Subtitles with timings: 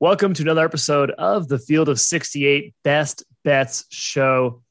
[0.00, 4.62] Welcome to another episode of the Field of 68 Best Bets Show.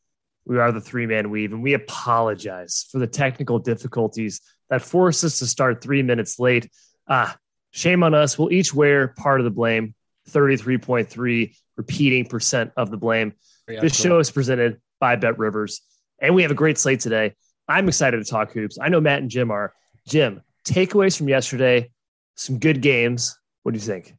[0.45, 5.25] We are the three man weave, and we apologize for the technical difficulties that forced
[5.25, 6.71] us to start three minutes late.
[7.09, 7.35] Ah,
[7.71, 8.39] shame on us.
[8.39, 9.95] We'll each wear part of the blame
[10.29, 13.33] 33.3 repeating percent of the blame.
[13.67, 14.11] Yeah, this cool.
[14.11, 15.81] show is presented by BetRivers,
[16.19, 17.33] and we have a great slate today.
[17.67, 18.77] I'm excited to talk hoops.
[18.81, 19.73] I know Matt and Jim are.
[20.07, 21.91] Jim, takeaways from yesterday,
[22.35, 23.37] some good games.
[23.63, 24.15] What do you think?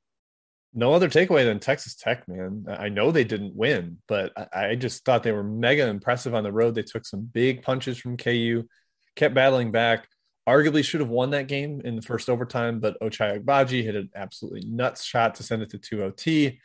[0.78, 2.64] No other takeaway than Texas Tech, man.
[2.68, 6.52] I know they didn't win, but I, just thought they were mega impressive on the
[6.52, 6.76] road.
[6.76, 8.62] They took some big punches from KU,
[9.16, 10.06] kept battling back.
[10.48, 14.10] Arguably should have won that game in the first overtime, but Ochai Agbaji hit an
[14.14, 16.60] absolutely nuts shot to send it to 2 OT.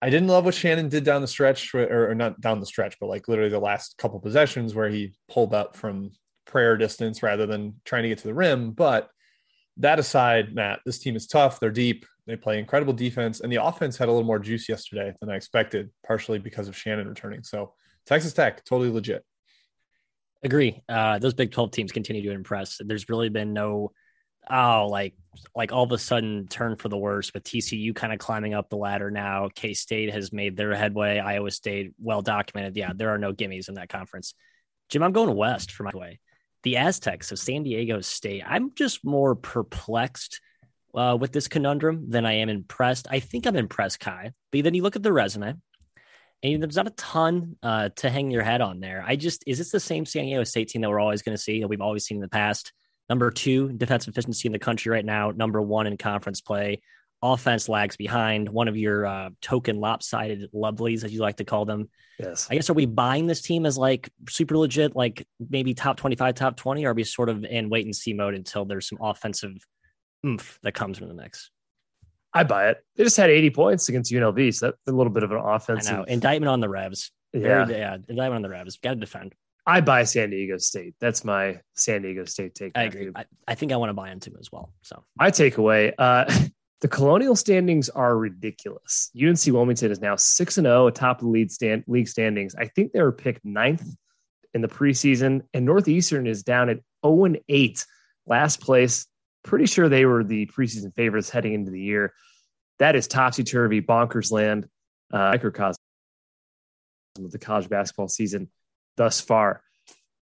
[0.00, 2.96] I didn't love what Shannon did down the stretch, or, or not down the stretch,
[3.00, 6.12] but like literally the last couple possessions where he pulled up from
[6.46, 8.70] prayer distance rather than trying to get to the rim.
[8.70, 9.10] But
[9.78, 11.60] that aside, Matt, this team is tough.
[11.60, 12.06] They're deep.
[12.26, 15.36] They play incredible defense, and the offense had a little more juice yesterday than I
[15.36, 17.44] expected, partially because of Shannon returning.
[17.44, 17.74] So
[18.04, 19.24] Texas Tech, totally legit.
[20.42, 20.82] Agree.
[20.88, 22.80] Uh, those Big 12 teams continue to impress.
[22.84, 23.92] There's really been no,
[24.50, 25.14] oh, like,
[25.54, 28.70] like all of a sudden turn for the worse with TCU kind of climbing up
[28.70, 29.48] the ladder now.
[29.54, 31.18] K State has made their headway.
[31.18, 32.76] Iowa State, well documented.
[32.76, 34.34] Yeah, there are no gimmies in that conference.
[34.88, 36.20] Jim, I'm going west for my way.
[36.66, 38.42] The Aztecs of San Diego State.
[38.44, 40.40] I'm just more perplexed
[40.96, 43.06] uh, with this conundrum than I am impressed.
[43.08, 44.32] I think I'm impressed, Ky.
[44.50, 45.54] But then you look at the resume,
[46.42, 49.04] and there's not a ton uh, to hang your head on there.
[49.06, 51.40] I just is this the same San Diego State team that we're always going to
[51.40, 52.72] see that we've always seen in the past?
[53.08, 55.30] Number two defensive efficiency in the country right now.
[55.30, 56.82] Number one in conference play.
[57.22, 58.48] Offense lags behind.
[58.48, 61.88] One of your uh, token lopsided lovelies, as you like to call them.
[62.18, 62.46] Yes.
[62.50, 66.16] I guess are we buying this team as like super legit, like maybe top twenty
[66.16, 66.84] five, top twenty?
[66.84, 69.52] Or are we sort of in wait and see mode until there's some offensive
[70.24, 71.50] oomph that comes from the mix?
[72.34, 72.84] I buy it.
[72.96, 75.56] They just had 80 points against UNLV, so that's a little bit of an I
[75.56, 76.04] offensive.
[76.06, 77.10] indictment on the Revs.
[77.32, 77.64] Yeah.
[77.64, 78.76] Very- yeah, indictment on the Revs.
[78.76, 79.34] Got to defend.
[79.66, 80.94] I buy San Diego State.
[81.00, 82.72] That's my San Diego State take.
[82.76, 83.10] I agree.
[83.16, 84.70] I, I think I want to buy into as well.
[84.82, 86.24] So My takeaway: uh,
[86.80, 89.10] the Colonial standings are ridiculous.
[89.20, 92.54] UNC Wilmington is now six and zero atop the lead stand league standings.
[92.54, 93.86] I think they were picked ninth
[94.52, 97.86] in the preseason, and Northeastern is down at zero and eight,
[98.26, 99.06] last place.
[99.42, 102.12] Pretty sure they were the preseason favorites heading into the year.
[102.78, 104.68] That is topsy turvy, bonkers land,
[105.12, 105.80] uh, microcosm
[107.18, 108.50] of the college basketball season
[108.96, 109.62] thus far.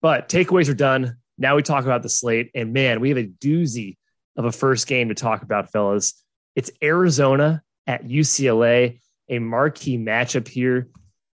[0.02, 1.18] But takeaways are done.
[1.38, 3.98] Now we talk about the slate, and man, we have a doozy
[4.36, 6.22] of a first game to talk about, fellas.
[6.56, 10.90] It's Arizona at UCLA, a marquee matchup here.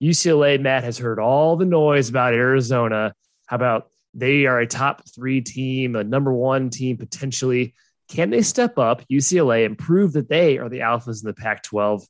[0.02, 3.14] UCLA, Matt has heard all the noise about Arizona.
[3.46, 7.74] How about they are a top three team, a number one team potentially?
[8.08, 11.62] Can they step up UCLA and prove that they are the alphas in the Pac
[11.62, 12.04] 12?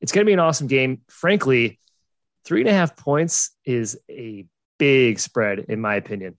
[0.00, 1.02] It's going to be an awesome game.
[1.08, 1.78] Frankly,
[2.44, 4.46] three and a half points is a
[4.78, 6.36] big spread, in my opinion.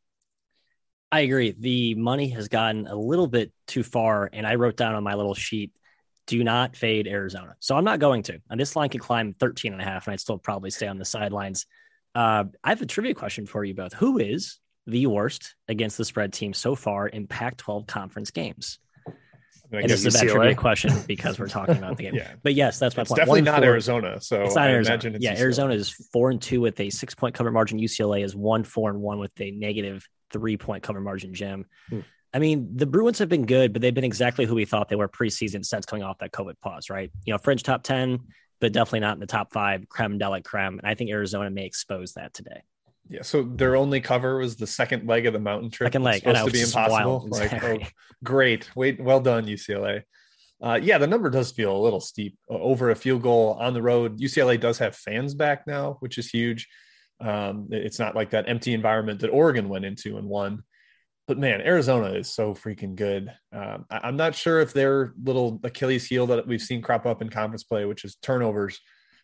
[1.12, 1.56] I agree.
[1.58, 5.16] The money has gotten a little bit too far, and I wrote down on my
[5.16, 5.74] little sheet,
[6.32, 7.58] do not fade Arizona.
[7.60, 8.40] So I'm not going to.
[8.50, 10.98] And this line could climb 13 and a half, and I'd still probably stay on
[10.98, 11.66] the sidelines.
[12.16, 13.92] Uh, I have a trivia question for you both.
[13.96, 18.80] Who is the worst against the spread team so far in Pac 12 conference games?
[19.74, 22.16] I And this is a bad trivia question because we're talking about the game.
[22.16, 22.32] Yeah.
[22.44, 23.18] But yes, that's my it's point.
[23.18, 24.22] definitely One not four- Arizona.
[24.22, 24.94] So It's not I Arizona.
[24.96, 25.40] imagine it's yeah, UCLA.
[25.42, 27.78] Arizona is four and two with a six point cover margin.
[27.78, 31.34] UCLA is one four and one with a negative three point cover margin.
[31.34, 32.00] Jim, Hmm.
[32.34, 34.96] I mean the Bruins have been good, but they've been exactly who we thought they
[34.96, 36.90] were preseason since coming off that COVID pause.
[36.90, 37.12] Right?
[37.26, 38.20] You know, fringe top ten,
[38.60, 39.88] but definitely not in the top five.
[39.90, 42.62] Creme de la creme, and I think Arizona may expose that today.
[43.10, 45.88] Yeah, so their only cover was the second leg of the mountain trip.
[45.88, 47.28] Second leg, I supposed know, to be impossible.
[47.30, 47.80] Like, oh,
[48.24, 50.04] great, wait, well done, UCLA.
[50.62, 52.38] Uh, yeah, the number does feel a little steep.
[52.48, 56.30] Over a field goal on the road, UCLA does have fans back now, which is
[56.30, 56.70] huge.
[57.20, 60.64] Um, it's not like that empty environment that Oregon went into and won.
[61.28, 63.32] But man, Arizona is so freaking good.
[63.54, 67.22] Um, I, I'm not sure if their little Achilles heel that we've seen crop up
[67.22, 68.80] in conference play, which is turnovers,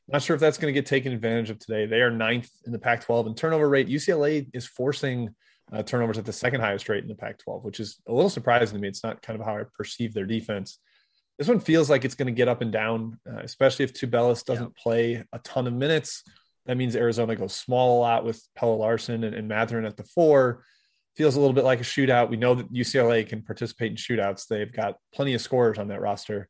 [0.08, 1.86] not sure if that's going to get taken advantage of today.
[1.86, 3.90] They are ninth in the Pac 12 in turnover rate.
[3.90, 5.36] UCLA is forcing
[5.72, 8.30] uh, turnovers at the second highest rate in the Pac 12, which is a little
[8.30, 8.88] surprising to me.
[8.88, 10.80] It's not kind of how I perceive their defense.
[11.38, 14.46] This one feels like it's going to get up and down, uh, especially if Tubelis
[14.46, 16.24] doesn't play a ton of minutes.
[16.66, 20.04] That means Arizona goes small a lot with Pelle Larsson and, and Mathurin at the
[20.04, 20.64] four.
[21.18, 22.30] Feels a little bit like a shootout.
[22.30, 24.48] We know that UCLA can participate in shootouts.
[24.48, 26.48] They've got plenty of scorers on that roster.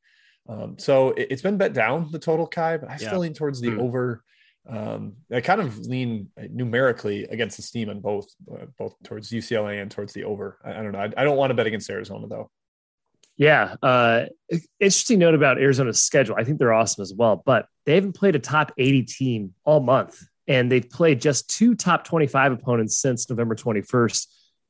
[0.50, 3.18] Um, so it, has been bet down the total Ky, but I still Yeah.
[3.20, 3.80] lean towards the Hmm.
[3.80, 4.24] over.
[4.70, 9.82] Um, I kind of lean numerically against the steam on both, uh, both towards UCLA
[9.82, 10.58] and towards the over.
[10.64, 11.00] I, I don't know.
[11.00, 12.52] I, I don't want to bet against Arizona though.
[13.38, 13.76] Yeah.
[13.82, 14.26] Uh,
[14.80, 16.36] interesting note about Arizona's schedule.
[16.38, 19.80] I think they're awesome as well, but they haven't played a top 80 team all
[19.80, 20.22] month.
[20.50, 24.28] And they've played just two top 25 opponents since November 21st,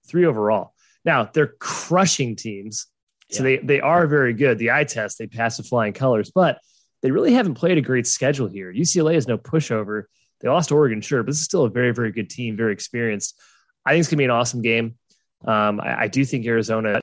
[0.08, 0.74] three overall.
[1.06, 2.88] Now they're crushing teams.
[3.32, 3.58] So yeah.
[3.58, 4.58] they, they are very good.
[4.58, 6.60] The eye test, they pass the flying colors, but
[7.02, 8.74] they really haven't played a great schedule here.
[8.74, 10.04] UCLA is no pushover.
[10.40, 13.40] They lost Oregon, sure, but this is still a very, very good team, very experienced.
[13.86, 14.98] I think it's going to be an awesome game.
[15.46, 17.00] Um, I, I, do think Arizona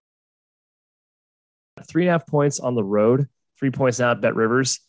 [1.88, 3.28] three and a half points on the road,
[3.58, 4.80] three points now at BetRivers.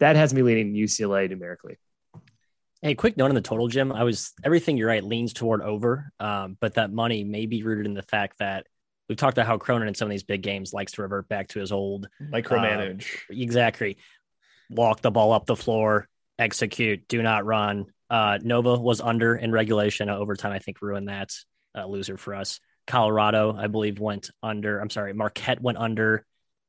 [0.00, 1.76] That has me leaning UCLA numerically.
[2.80, 3.90] Hey, quick note on the total, Jim.
[3.92, 7.86] I was everything you're right leans toward over, um, but that money may be rooted
[7.86, 8.66] in the fact that
[9.08, 11.48] we've talked about how Cronin in some of these big games likes to revert back
[11.48, 13.16] to his old micromanage.
[13.30, 13.96] Uh, exactly.
[14.70, 16.08] Walk the ball up the floor,
[16.38, 17.86] execute, do not run.
[18.08, 20.08] Uh, Nova was under in regulation.
[20.08, 21.32] Overtime, I think, ruined that
[21.76, 22.60] uh, loser for us.
[22.86, 24.78] Colorado, I believe, went under.
[24.78, 26.24] I'm sorry, Marquette went under,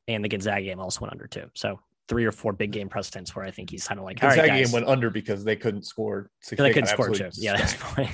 [0.07, 1.51] and the Gonzaga game also went under too.
[1.53, 1.79] So
[2.09, 4.63] three or four big game precedents where I think he's kind of like Gonzaga right,
[4.65, 6.31] game went under because they couldn't score.
[6.49, 7.29] They, they couldn't score too.
[7.35, 8.09] Yeah, that's fine.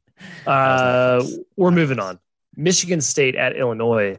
[0.46, 1.22] uh,
[1.56, 2.20] we're moving on.
[2.56, 4.16] Michigan State at Illinois.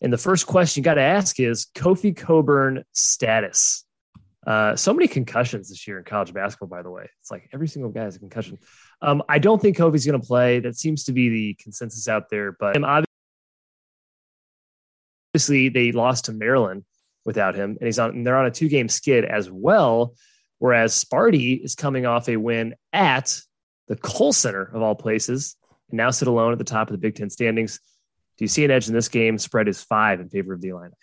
[0.00, 3.84] And the first question you got to ask is Kofi Cockburn status.
[4.46, 7.08] Uh, so many concussions this year in college basketball, by the way.
[7.20, 8.58] It's like every single guy has a concussion.
[9.00, 10.60] Um, I don't think Kofi's going to play.
[10.60, 12.52] That seems to be the consensus out there.
[12.52, 12.76] But
[15.32, 16.84] obviously, they lost to Maryland
[17.24, 18.10] without him, and he's on.
[18.10, 20.14] And they're on a two-game skid as well.
[20.58, 23.40] Whereas Sparty is coming off a win at
[23.88, 25.56] the Kohl Center of all places,
[25.90, 27.80] and now sit alone at the top of the Big Ten standings.
[28.38, 29.38] Do you see an edge in this game?
[29.38, 30.94] Spread is five in favor of the Illini.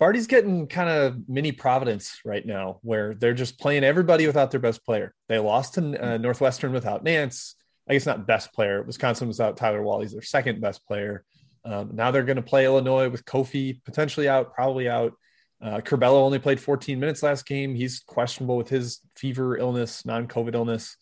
[0.00, 4.60] Sparty's getting kind of mini Providence right now, where they're just playing everybody without their
[4.60, 5.12] best player.
[5.28, 7.56] They lost to uh, Northwestern without Nance.
[7.88, 8.82] I guess not best player.
[8.82, 10.00] Wisconsin without Tyler Wahl.
[10.00, 11.24] He's their second best player.
[11.64, 15.14] Um, now they're going to play Illinois with Kofi potentially out, probably out.
[15.60, 17.74] Uh, Curbelo only played 14 minutes last game.
[17.74, 20.96] He's questionable with his fever illness, non-COVID illness.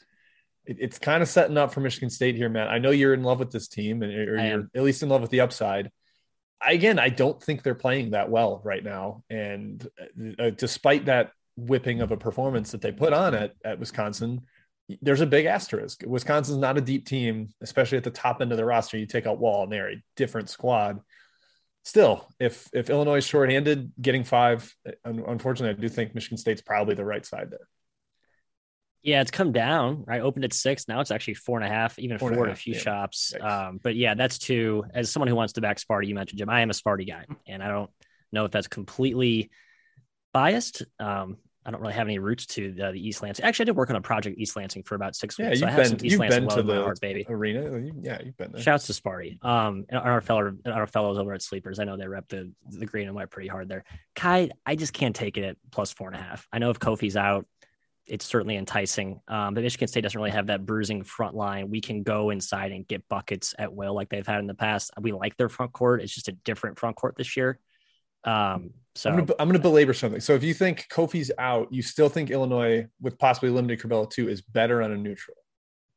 [0.65, 2.69] It, it's kind of setting up for Michigan State here, Matt.
[2.69, 5.21] I know you're in love with this team, and or you're at least in love
[5.21, 5.91] with the upside.
[6.61, 9.23] I, again, I don't think they're playing that well right now.
[9.29, 9.87] And
[10.39, 14.43] uh, despite that whipping of a performance that they put on at, at Wisconsin,
[15.03, 16.03] there's a big asterisk.
[16.07, 18.97] Wisconsin's not a deep team, especially at the top end of the roster.
[18.97, 21.01] You take out Wahl and they're a different squad.
[21.87, 24.75] Still, if if Illinois is shorthanded, getting five,
[25.05, 27.69] unfortunately, I do think Michigan State's probably the right side there.
[29.05, 30.05] Yeah, it's come down.
[30.09, 30.89] I opened at six.
[30.89, 32.81] Now it's actually four and a half, even four, four a, a few yeah.
[32.81, 33.33] shops.
[33.41, 34.83] Um, but yeah, that's two.
[34.93, 36.51] As someone who wants to back Sparty, you mentioned Jim.
[36.51, 37.91] I am a Sparty guy, and I don't
[38.33, 39.53] know if that's completely
[40.35, 40.83] biased.
[40.99, 41.37] Um,
[41.67, 43.45] I don't really have any roots to the, the, East Lansing.
[43.45, 45.61] Actually, I did work on a project East Lansing for about six yeah, weeks.
[45.61, 47.27] You've so been, you've been to the heart, baby.
[47.29, 47.91] arena.
[48.01, 48.63] Yeah, you've been there.
[48.63, 49.45] Shouts to Sparty.
[49.45, 51.81] Um, and our fellow, our fellows over at Sleepers.
[51.81, 53.85] I know they rep the the green and white pretty hard there.
[54.15, 56.47] Kai, I just can't take it at plus four and a half.
[56.53, 57.47] I know if Kofi's out,
[58.07, 59.21] it's certainly enticing.
[59.27, 61.69] Um, but Michigan State doesn't really have that bruising front line.
[61.69, 64.93] We can go inside and get buckets at will like they've had in the past.
[65.01, 66.01] We like their front court.
[66.01, 67.59] It's just a different front court this year.
[68.27, 70.21] Um, so I'm going to belabor something.
[70.21, 74.29] So if you think Kofi's out, you still think Illinois, with possibly limited Curbelo too,
[74.29, 75.37] is better on a neutral.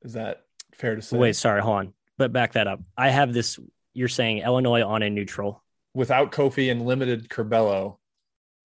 [0.01, 0.41] Is that
[0.73, 1.17] fair to say?
[1.17, 1.93] Wait, sorry, hold on.
[2.17, 2.81] But back that up.
[2.97, 3.57] I have this.
[3.93, 7.98] You're saying Illinois on a neutral without Kofi and limited Curbelo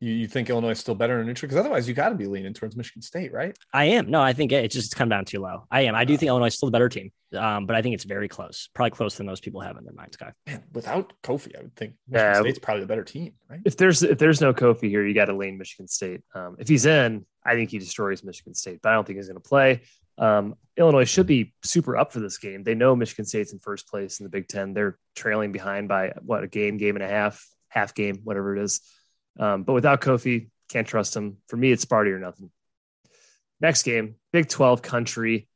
[0.01, 1.49] you, you think Illinois is still better in neutral?
[1.49, 3.57] Because otherwise, you got to be leaning towards Michigan State, right?
[3.73, 4.11] I am.
[4.11, 5.67] No, I think it, just come down too low.
[5.71, 5.95] I am.
[5.95, 8.29] I do think Illinois is still the better team, um, but I think it's very
[8.29, 10.17] close, probably closer than most people have in their minds.
[10.17, 13.61] Guy, man, without Kofi, I would think Michigan yeah, State's probably the better team, right?
[13.65, 16.23] If there's if there's no Kofi here, you got to lean Michigan State.
[16.35, 19.29] Um, if he's in, I think he destroys Michigan State, but I don't think he's
[19.29, 19.83] going to play.
[20.17, 22.63] Um, Illinois should be super up for this game.
[22.63, 24.75] They know Michigan State's in first place in the Big Ten.
[24.75, 28.63] They're trailing behind by what a game, game and a half, half game, whatever it
[28.63, 28.81] is.
[29.39, 31.39] Um, but without Kofi, can't trust him.
[31.49, 32.51] For me, it's Sparty or nothing.
[33.61, 35.49] Next game, Big 12 country.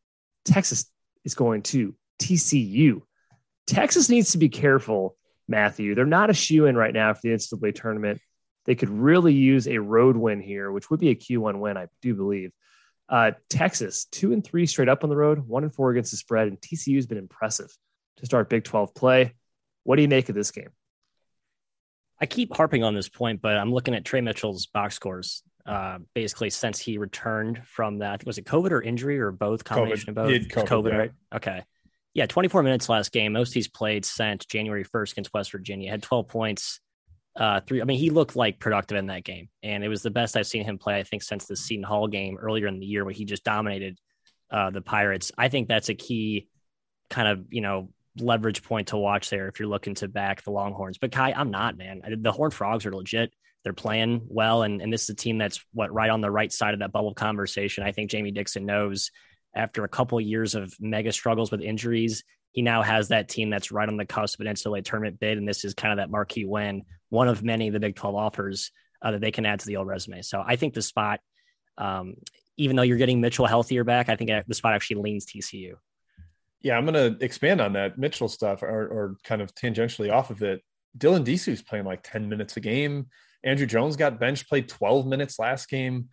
[0.44, 0.90] Texas
[1.24, 3.02] is going to TCU.
[3.66, 5.16] Texas needs to be careful,
[5.46, 5.94] Matthew.
[5.94, 8.20] They're not a shoe in right now for the NCAA tournament.
[8.64, 11.88] They could really use a road win here, which would be a Q1 win, I
[12.02, 12.52] do believe.
[13.08, 16.18] Uh, Texas, two and three straight up on the road, one and four against the
[16.18, 17.70] spread, and TCU has been impressive
[18.18, 19.34] to start Big 12 play.
[19.84, 20.68] What do you make of this game?
[22.20, 25.42] I keep harping on this point, but I'm looking at Tre Mitchell's box scores.
[25.64, 29.30] Uh, basically, since he returned from that, I think was it COVID or injury or
[29.30, 30.40] both combination COVID.
[30.40, 30.66] of both.
[30.66, 30.96] COVID, COVID yeah.
[30.96, 31.12] right?
[31.34, 31.62] Okay,
[32.14, 33.32] yeah, 24 minutes last game.
[33.32, 35.90] Most he's played since January 1st against West Virginia.
[35.90, 36.80] Had 12 points.
[37.36, 37.80] Uh, three.
[37.80, 40.46] I mean, he looked like productive in that game, and it was the best I've
[40.46, 40.98] seen him play.
[40.98, 43.98] I think since the Seton Hall game earlier in the year, where he just dominated
[44.50, 45.30] uh, the Pirates.
[45.38, 46.48] I think that's a key
[47.10, 50.50] kind of you know leverage point to watch there if you're looking to back the
[50.50, 50.98] Longhorns.
[50.98, 52.02] But Ky, I'm not, man.
[52.20, 53.32] The Horn Frogs are legit.
[53.64, 56.52] They're playing well, and, and this is a team that's what right on the right
[56.52, 57.84] side of that bubble conversation.
[57.84, 59.10] I think Jamie Dixon knows
[59.54, 62.22] after a couple of years of mega struggles with injuries,
[62.52, 65.38] he now has that team that's right on the cusp of an NCAA tournament bid,
[65.38, 68.70] and this is kind of that marquee win, one of many the Big 12 offers
[69.02, 70.22] uh, that they can add to the old resume.
[70.22, 71.20] So I think the spot,
[71.76, 72.14] um,
[72.56, 75.74] even though you're getting Mitchell healthier back, I think the spot actually leans TCU.
[76.60, 80.30] Yeah, I'm going to expand on that Mitchell stuff or, or kind of tangentially off
[80.30, 80.62] of it.
[80.96, 83.06] Dylan Disu's playing like 10 minutes a game.
[83.44, 86.08] Andrew Jones got bench played 12 minutes last game.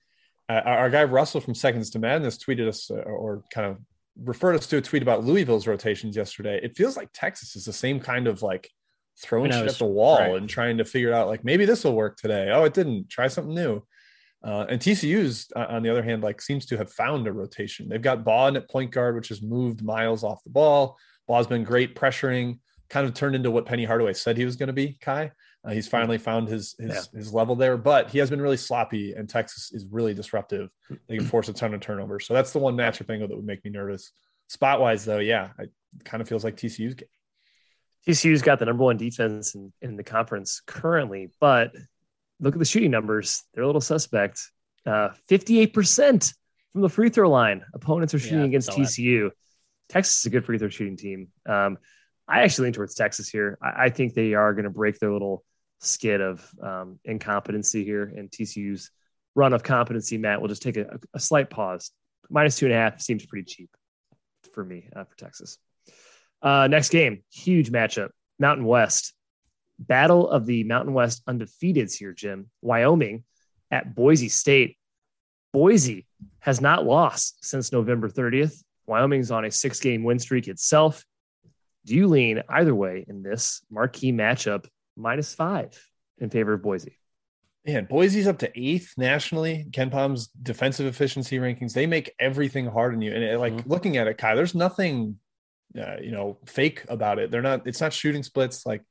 [0.48, 3.78] Uh, our guy Russell from Seconds to Madness tweeted us uh, or kind of
[4.24, 6.60] referred us to a tweet about Louisville's rotations yesterday.
[6.62, 8.70] It feels like Texas is the same kind of like
[9.22, 10.36] throwing shit at the wall right.
[10.36, 12.52] and trying to figure out like maybe this will work today.
[12.52, 13.10] Oh, it didn't.
[13.10, 13.82] Try something new.
[14.46, 17.90] Uh, and TCU's uh, on the other hand, like seems to have found a rotation.
[17.90, 20.98] They've got Bond at point guard, which has moved miles off the ball.
[21.28, 22.60] Baugh's been great pressuring,
[22.90, 25.00] kind of turned into what Penny Hardaway said he was going to be.
[25.02, 25.32] Ky,
[25.64, 27.20] uh, he's finally found his his, yeah.
[27.20, 30.70] his level there, but he has been really sloppy, and Texas is really disruptive.
[31.08, 33.46] They can force a ton of turnovers, so that's the one matchup angle that would
[33.46, 34.12] make me nervous.
[34.48, 35.72] Spot wise, though, yeah, it
[36.04, 37.10] kind of feels like TCU's game.
[38.08, 41.72] TCU's got the number one defense in, in the conference currently, but
[42.40, 43.44] look at the shooting numbers.
[43.54, 44.42] They're a little suspect.
[44.86, 46.34] Uh, 58%
[46.74, 47.64] from the free throw line.
[47.74, 49.30] Opponents are shooting yeah, against TCU.
[49.30, 49.36] That.
[49.90, 51.30] Texas is a good free throw shooting team.
[51.46, 51.78] Um,
[52.28, 53.58] I actually lean towards Texas here.
[53.62, 55.44] I, I think they are going to break their little
[55.80, 58.92] skid of um, incompetency here, and TCU's
[59.36, 61.92] run of competency, Matt, will just take a, a slight pause.
[62.30, 63.70] Minus two and a half seems pretty cheap
[64.54, 65.60] for me uh, for Texas.
[66.42, 68.10] Uh, next game, huge matchup.
[68.40, 69.14] Mountain West.
[69.80, 72.50] Battle of the Mountain West undefeateds here, Jim.
[72.62, 73.24] Wyoming
[73.72, 74.78] at Boise State.
[75.54, 76.06] Boise
[76.40, 78.62] has not lost since November 30th.
[78.88, 81.06] Wyoming's on a six game win streak itself.
[81.86, 85.80] Do you lean either way in this marquee matchup, minus five
[86.18, 86.98] in favor of Boise?
[87.66, 89.66] Man, Boise's up to eighth nationally.
[89.72, 93.12] KenPom's defensive efficiency rankings, they make everything hard on you.
[93.12, 93.70] And it, like mm-hmm.
[93.70, 95.18] looking at it, Ky, there's nothing,
[95.80, 97.32] uh, you know, fake about it.
[97.32, 98.68] They're not, it's not shooting splits.
[98.68, 98.84] Like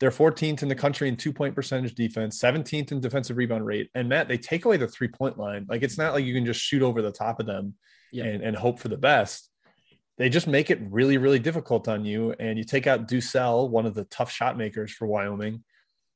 [0.00, 3.90] they're 14th in the country in two point percentage defense, 17th in defensive rebound rate.
[3.94, 5.66] And Matt, they take away the three point line.
[5.68, 7.74] Like it's not like you can just shoot over the top of them
[8.10, 8.26] yep.
[8.26, 9.50] and, and hope for the best.
[10.16, 12.34] They just make it really, really difficult on you.
[12.38, 15.64] And you take out DuSell, one of the tough shot makers for Wyoming.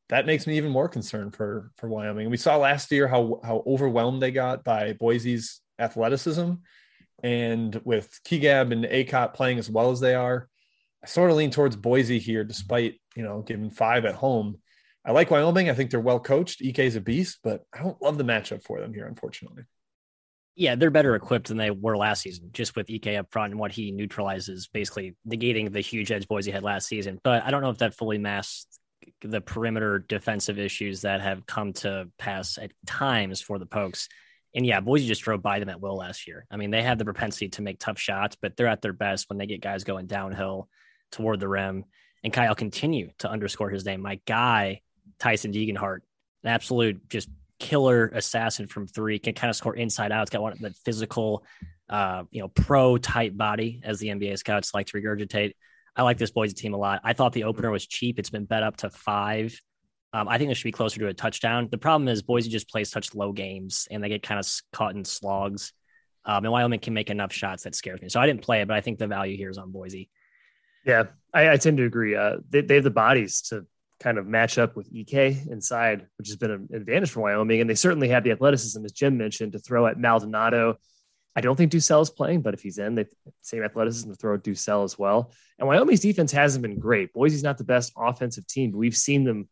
[0.09, 2.31] That makes me even more concerned for for Wyoming.
[2.31, 6.53] We saw last year how how overwhelmed they got by Boise's athleticism.
[7.23, 10.49] And with Kigab and Akot playing as well as they are,
[11.03, 14.59] I sort of lean towards Boise here, despite you know giving five at home.
[15.05, 15.69] I like Wyoming.
[15.69, 16.63] I think they're well coached.
[16.67, 19.65] Ike is a beast, but I don't love the matchup for them here, unfortunately.
[20.57, 23.61] Yeah, they're better equipped than they were last season, just with Ike up front and
[23.61, 27.21] what he neutralizes, basically negating the huge edge Boise had last season.
[27.23, 28.79] But I don't know if that fully masks
[29.21, 34.09] the perimeter defensive issues that have come to pass at times for the Pokes.
[34.55, 36.47] And yeah, Boise just drove by them at will last year.
[36.51, 39.29] I mean, they have the propensity to make tough shots, but they're at their best
[39.29, 40.69] when they get guys going downhill
[41.11, 41.85] toward the rim.
[42.25, 44.01] And Kyle continue to underscore his name.
[44.01, 44.81] My guy,
[45.19, 45.99] Tyson Degenhart,
[46.43, 47.29] an absolute just
[47.61, 50.23] killer assassin from three, can kind of score inside out.
[50.23, 51.45] It's got one of the physical,
[51.89, 55.53] uh, you know, pro type body, as the NBA scouts like to regurgitate.
[55.95, 57.03] I like this Boise team a lot.
[57.05, 58.19] I thought the opener was cheap.
[58.19, 59.61] It's been bet up to five.
[60.13, 61.69] Um, I think it should be closer to a touchdown.
[61.71, 64.95] The problem is Boise just plays such low games and they get kind of caught
[64.95, 65.73] in slogs.
[66.25, 68.09] Um, and Wyoming can make enough shots that scares me.
[68.09, 70.09] So I didn't play it, but I think the value here is on Boise.
[70.87, 71.05] Yeah,
[71.35, 72.15] I, I tend to agree.
[72.15, 73.67] Uh, they, they have the bodies to
[74.01, 77.61] kind of match up with Ike inside, which has been an advantage for Wyoming.
[77.61, 80.79] And they certainly have the athleticism, as Jim mentioned, to throw at Maldonado.
[81.37, 83.07] I don't think DuSell is playing, but if he's in, they
[83.43, 85.33] same athleticism to throw at DuSell as well.
[85.59, 87.13] And Wyoming's defense hasn't been great.
[87.13, 89.49] Boise's not the best offensive team, but we've seen them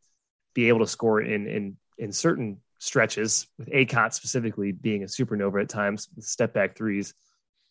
[0.55, 5.63] be able to score in in in certain stretches, with Akot specifically being a supernova
[5.63, 7.15] at times, with step back threes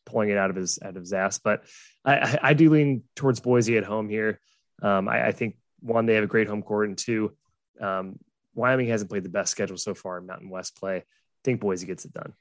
[0.06, 1.40] pulling it out of his out of his ass.
[1.40, 1.64] But
[2.06, 4.40] I, I do lean towards Boise at home here.
[4.82, 7.34] Um, I, I, think one they have a great home court, and two,
[7.80, 8.18] um,
[8.56, 10.98] Wyoming hasn't played the best schedule so far in Mountain West play.
[10.98, 11.04] I
[11.44, 12.34] think Boise gets it done.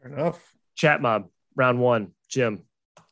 [0.00, 0.54] Fair enough.
[0.74, 2.62] Chat mob round one, Jim.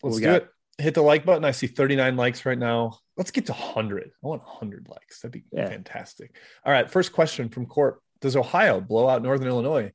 [0.03, 0.43] Let's do got?
[0.43, 0.49] it.
[0.79, 1.45] Hit the like button.
[1.45, 2.99] I see 39 likes right now.
[3.17, 4.11] Let's get to 100.
[4.23, 5.21] I want 100 likes.
[5.21, 5.69] That'd be yeah.
[5.69, 6.37] fantastic.
[6.65, 6.91] All right.
[6.91, 9.93] First question from Court Does Ohio blow out Northern Illinois?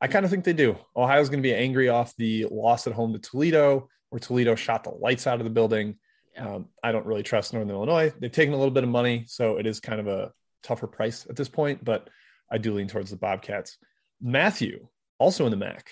[0.00, 0.76] I kind of think they do.
[0.96, 4.84] Ohio's going to be angry off the loss at home to Toledo, where Toledo shot
[4.84, 5.96] the lights out of the building.
[6.38, 8.12] Um, I don't really trust Northern Illinois.
[8.18, 11.26] They've taken a little bit of money, so it is kind of a tougher price
[11.28, 12.08] at this point, but
[12.50, 13.76] I do lean towards the Bobcats.
[14.20, 14.88] Matthew,
[15.18, 15.90] also in the MAC,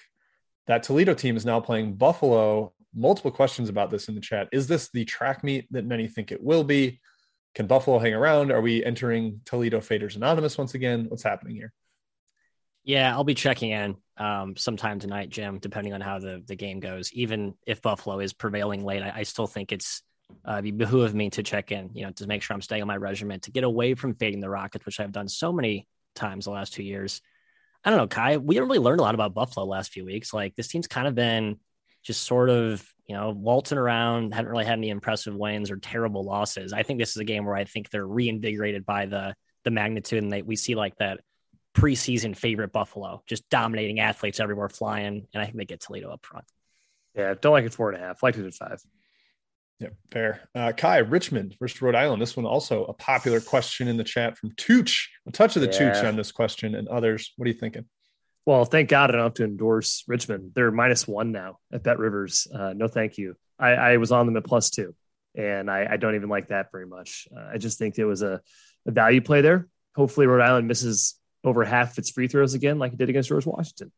[0.67, 4.49] that Toledo team is now playing Buffalo multiple questions about this in the chat.
[4.53, 7.01] Is this the track meet that many think it will be?
[7.55, 8.53] Can Buffalo hang around?
[8.53, 11.07] Are we entering Toledo Faders Anonymous once again?
[11.09, 11.73] What's happening here?
[12.89, 16.81] Yeah, I'll be checking in um, sometime tonight, Jim, depending on how the, the game
[16.81, 17.13] goes.
[17.13, 20.03] Even if Buffalo is prevailing late, I, I still think it's
[20.47, 22.89] uh, be behoove me to check in, you know, to make sure I'm staying on
[22.89, 26.47] my regimen, to get away from fading the Rockets, which I've done so many times
[26.47, 27.21] the last two years.
[27.85, 28.39] I don't know, Ky.
[28.39, 30.33] We haven't really learned a lot about Buffalo last few weeks.
[30.33, 31.59] Like this team's kind of been
[32.03, 36.25] just sort of, you know, waltzing around, haven't really had any impressive wins or terrible
[36.25, 36.73] losses.
[36.73, 40.23] I think this is a game where I think they're reinvigorated by the the magnitude
[40.23, 41.21] and they we see like that
[41.79, 45.27] preseason favorite Buffalo, just dominating athletes everywhere flying.
[45.33, 46.45] And I think they get Toledo up front.
[47.15, 48.23] Yeah, don't like it four and a half.
[48.23, 48.81] Like it at five.
[49.81, 50.49] Yeah, fair.
[50.55, 52.21] Uh, Ky, Richmond versus Rhode Island.
[52.21, 55.09] This one also a popular question in the chat from Tooch.
[55.27, 55.93] A touch of the yeah.
[55.93, 57.33] Tooch on this question and others.
[57.37, 57.85] What are you thinking?
[58.45, 60.53] Well, thank God I don't have to endorse Richmond.
[60.55, 62.53] They're minus one now at BetRivers.
[62.53, 63.37] Uh, no, thank you.
[63.59, 64.95] I, I, was on them at plus two,
[65.35, 67.29] and I, I don't even like that very much.
[67.37, 68.41] Uh, I just think it was a,
[68.87, 69.69] a value play there.
[69.95, 73.47] Hopefully, Rhode Island misses over half its free throws again, like it did against George
[73.47, 73.93] Washington.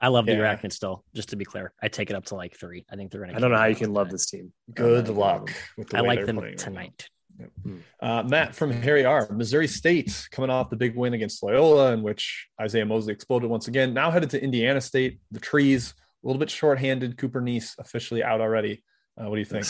[0.00, 0.38] I love the yeah.
[0.38, 1.72] Arachnids still, just to be clear.
[1.82, 2.84] I take it up to like three.
[2.90, 3.36] I think they're going to.
[3.36, 4.52] I don't know how you can love this team.
[4.72, 7.08] Good luck with the I like them tonight.
[7.38, 7.80] Right yep.
[8.00, 9.28] Uh, Matt from Harry R.
[9.30, 13.66] Missouri State coming off the big win against Loyola, in which Isiaih Mosley exploded once
[13.68, 13.92] again.
[13.92, 15.20] Now headed to Indiana State.
[15.32, 17.16] The trees a little bit shorthanded.
[17.16, 18.84] Cooper Neese officially out already.
[19.20, 19.66] Uh, what do you think?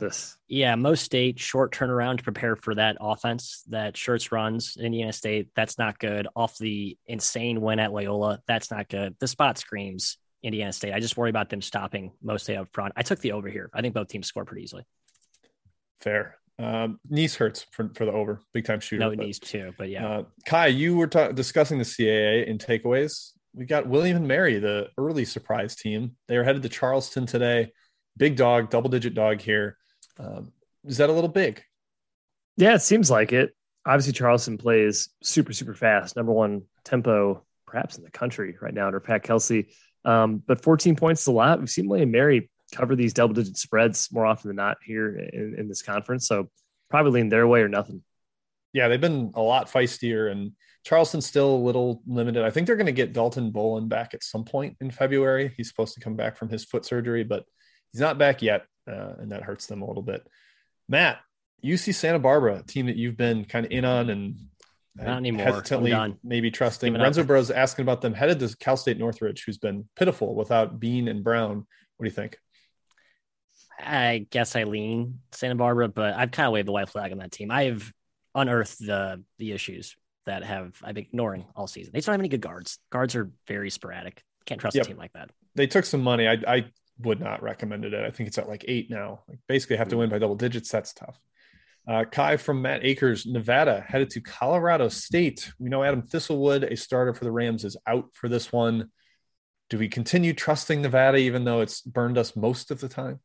[0.00, 0.36] This.
[0.48, 4.76] Yeah, most state short turnaround to prepare for that offense that Schertz runs.
[4.76, 6.26] Indiana State, that's not good.
[6.34, 9.14] Off the insane win at Loyola, that's not good.
[9.20, 10.94] The spot screams Indiana State.
[10.94, 12.94] I just worry about them stopping Mosley up front.
[12.96, 13.70] I took the over here.
[13.74, 14.84] I think both teams score pretty easily.
[16.00, 16.36] Fair.
[16.58, 16.98] Um,
[17.38, 19.00] hurts for, for the over, big time shooter.
[19.00, 20.06] No, Neese too, but yeah.
[20.06, 23.30] Uh, Ky, you were ta- discussing the CAA in takeaways.
[23.54, 26.16] We got William and Mary, the early surprise team.
[26.28, 27.72] They are headed to Charleston today.
[28.16, 29.78] Big dog, double digit dog here.
[30.20, 30.52] Um,
[30.84, 31.62] is that a little big?
[32.56, 33.54] Yeah, it seems like it.
[33.86, 36.16] Obviously, Charleston plays super, super fast.
[36.16, 39.68] Number one tempo, perhaps in the country right now under Pat Kelsey.
[40.04, 41.58] Um, but 14 points is a lot.
[41.58, 45.56] We've seen William Mary cover these double digit spreads more often than not here in,
[45.58, 46.26] in this conference.
[46.26, 46.50] So
[46.88, 48.02] probably lean their way or nothing.
[48.72, 50.52] Yeah, they've been a lot feistier, and
[50.84, 52.44] Charleston's still a little limited.
[52.44, 55.52] I think they're going to get Dalton Bolon back at some point in February.
[55.56, 57.44] He's supposed to come back from his foot surgery, but
[57.92, 60.26] he's not back yet uh, and that hurts them a little bit.
[60.88, 61.20] Matt,
[61.64, 64.36] UC Santa Barbara, team that you've been kind of in on and
[64.96, 65.46] not anymore.
[65.46, 66.94] Hesitantly, maybe trusting.
[66.94, 71.08] Renzo Bros asking about them headed to Cal State Northridge, who's been pitiful without Bean
[71.08, 71.66] and Brown.
[71.96, 72.38] What do you think?
[73.78, 77.18] I guess I lean Santa Barbara, but I've kind of waved the white flag on
[77.18, 77.50] that team.
[77.50, 77.92] I've
[78.34, 81.92] unearthed the the issues that have I've been ignoring all season.
[81.92, 82.78] They don't have any good guards.
[82.90, 84.22] Guards are very sporadic.
[84.44, 84.84] Can't trust yep.
[84.84, 85.30] a team like that.
[85.54, 86.28] They took some money.
[86.28, 86.64] I, I
[87.02, 87.94] would not recommend it.
[87.94, 89.20] I think it's at like eight now.
[89.28, 90.70] Like basically have to win by double digits.
[90.70, 91.18] That's tough.
[91.88, 95.52] Uh, Ky from Matt Akers, Nevada, headed to Colorado State.
[95.58, 98.90] We know Adam Thistlewood, a starter for the Rams, is out for this one.
[99.70, 103.20] Do we continue trusting Nevada even though it's burned us most of the time?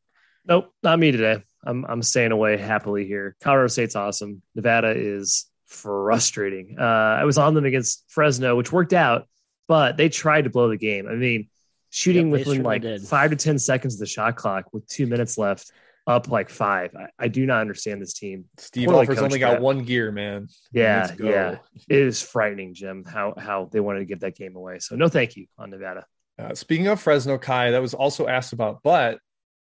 [0.48, 1.42] Nope, not me today.
[1.64, 3.36] I'm I'm staying away happily here.
[3.42, 4.42] Colorado State's awesome.
[4.54, 6.76] Nevada is frustrating.
[6.78, 6.84] Uh,
[7.20, 9.28] I was on them against Fresno, which worked out,
[9.66, 11.08] but they tried to blow the game.
[11.08, 11.48] I mean,
[11.90, 13.02] shooting yep, within like did.
[13.02, 15.70] five to 10 seconds of the shot clock with two minutes left,
[16.06, 16.94] up like five.
[16.94, 18.44] I, I do not understand this team.
[18.58, 20.48] Steve Alford's only got one gear, man.
[20.72, 21.58] Yeah, yeah.
[21.88, 24.78] It is frightening, Jim, how how they wanted to give that game away.
[24.78, 26.06] So no thank you on Nevada.
[26.38, 29.18] Uh, speaking of Fresno, Ky, that was also asked about, but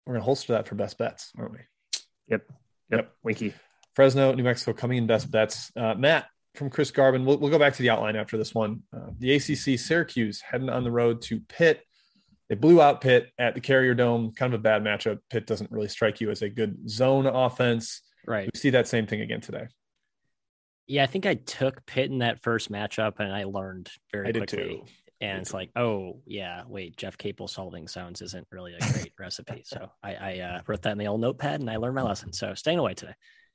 [0.05, 1.59] we're going to holster that for best bets, aren't we?
[2.29, 2.42] Yep.
[2.90, 3.00] Yep.
[3.00, 3.12] yep.
[3.22, 3.55] Winky.
[3.94, 5.70] Fresno, New Mexico coming in best bets.
[5.76, 7.24] Uh, Matt from Chris Garbin.
[7.24, 8.83] We'll, we'll, go back to the outline after this one.
[8.94, 11.83] Uh, the ACC Syracuse heading on the road to Pitt.
[12.48, 14.32] They blew out Pitt at the Carrier Dome.
[14.32, 15.18] Kind of a bad matchup.
[15.30, 18.02] Pitt doesn't really strike you as a good zone offense.
[18.26, 18.48] Right.
[18.52, 19.66] We see that same thing again today.
[20.87, 24.32] Yeah, I think I took Pitt in that first matchup, and I learned very I
[24.32, 24.82] quickly.
[25.20, 29.62] And it's like, oh yeah, wait, Jeff Capel solving zones isn't really a great recipe.
[29.64, 32.32] So I, I uh, wrote that in the old notepad, and I learned my lesson.
[32.32, 33.14] So staying away today.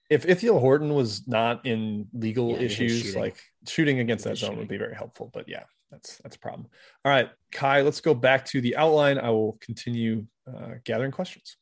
[0.09, 3.21] If Ithiel Horton was not in legal yeah, issues, shooting.
[3.21, 4.59] like shooting against that zone shooting.
[4.59, 5.29] would be very helpful.
[5.31, 6.67] But yeah, that's that's a problem.
[7.03, 9.17] All right, Ky, let's go back to the outline.
[9.17, 11.57] I will continue uh, gathering questions.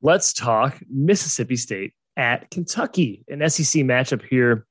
[0.00, 4.66] Let's talk Mississippi State at Kentucky, an SEC matchup here.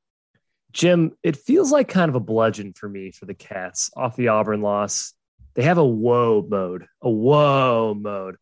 [0.72, 4.30] Jim, it feels like kind of a bludgeon for me for the Cats off the
[4.30, 5.14] Auburn loss.
[5.56, 8.38] They have a whoa mode, a whoa mode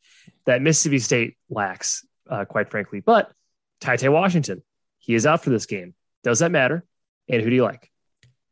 [0.46, 3.00] that Mississippi State lacks, uh, quite frankly.
[3.00, 3.32] But
[3.82, 4.62] TyTy Washington,
[5.00, 5.96] he is out for this game.
[6.24, 6.84] Does that matter?
[7.30, 7.90] And who do you like?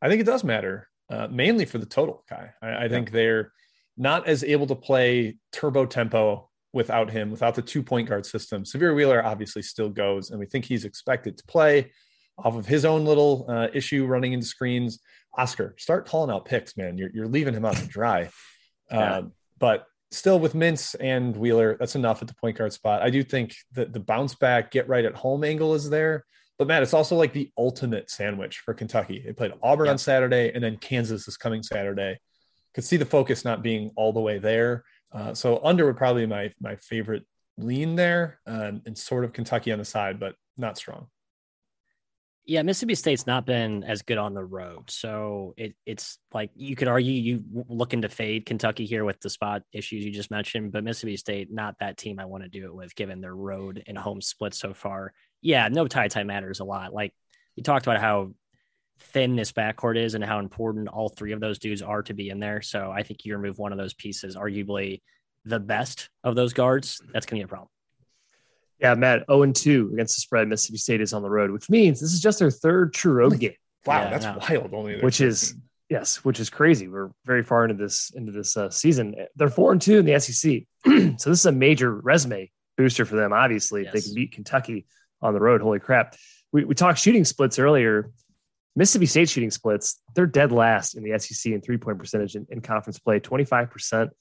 [0.02, 2.52] I think it does matter uh, mainly for the total, guy.
[2.62, 3.52] I, I think they're
[3.98, 8.64] not as able to play turbo tempo without him, without the two point guard system.
[8.64, 11.92] Sahvir Wheeler obviously still goes, and we think he's expected to play
[12.38, 15.00] off of his own little uh, issue running into screens.
[15.38, 16.98] Oscar, start calling out picks, man.
[16.98, 18.30] You're, you're leaving him out to dry.
[18.92, 19.18] yeah.
[19.18, 23.02] Um, but still, with Mintz and Wheeler, that's enough at the point guard spot.
[23.02, 26.26] I do think that the bounce back, get right at home angle is there.
[26.58, 29.22] But Matt, it's also like the ultimate sandwich for Kentucky.
[29.26, 29.92] They played Auburn yeah.
[29.94, 32.18] on Saturday, and then Kansas is coming Saturday.
[32.74, 34.84] Could see the focus not being all the way there.
[35.12, 37.24] Uh, so under would probably be my my favorite
[37.58, 41.08] lean there, um, and sort of Kentucky on the side, but not strong.
[42.48, 46.76] Yeah, Mississippi State's not been as good on the road, so it, it's like you
[46.76, 50.72] could argue you looking to fade Kentucky here with the spot issues you just mentioned,
[50.72, 53.84] but Mississippi State not that team I want to do it with given their road
[53.88, 55.12] and home split so far.
[55.42, 56.94] Yeah, no TyTy matters a lot.
[56.94, 57.14] Like
[57.56, 58.34] you talked about how
[59.00, 62.30] thin this backcourt is and how important all three of those dudes are to be
[62.30, 62.62] in there.
[62.62, 65.02] So I think you remove one of those pieces, arguably
[65.46, 67.70] the best of those guards, that's going to be a problem.
[68.80, 70.48] Yeah, Matt, 0 and 2 against the spread.
[70.48, 73.40] Mississippi State is on the road, which means this is just their third true road
[73.40, 73.54] game.
[73.86, 74.74] Wow, yeah, that's wild.
[74.74, 75.56] Only which is
[75.90, 76.88] yes, which is crazy.
[76.88, 79.16] We're very far into this into this uh, season.
[79.36, 80.64] They're four and two in the SEC,
[81.20, 83.32] so this is a major resume booster for them.
[83.32, 83.94] Obviously, yes.
[83.94, 84.88] if they can beat Kentucky
[85.22, 86.16] on the road, holy crap!
[86.52, 88.12] We we talked shooting splits earlier.
[88.76, 92.46] Mississippi State shooting splits, they're dead last in the SEC in three point percentage in,
[92.50, 94.12] in conference play, twenty five percent.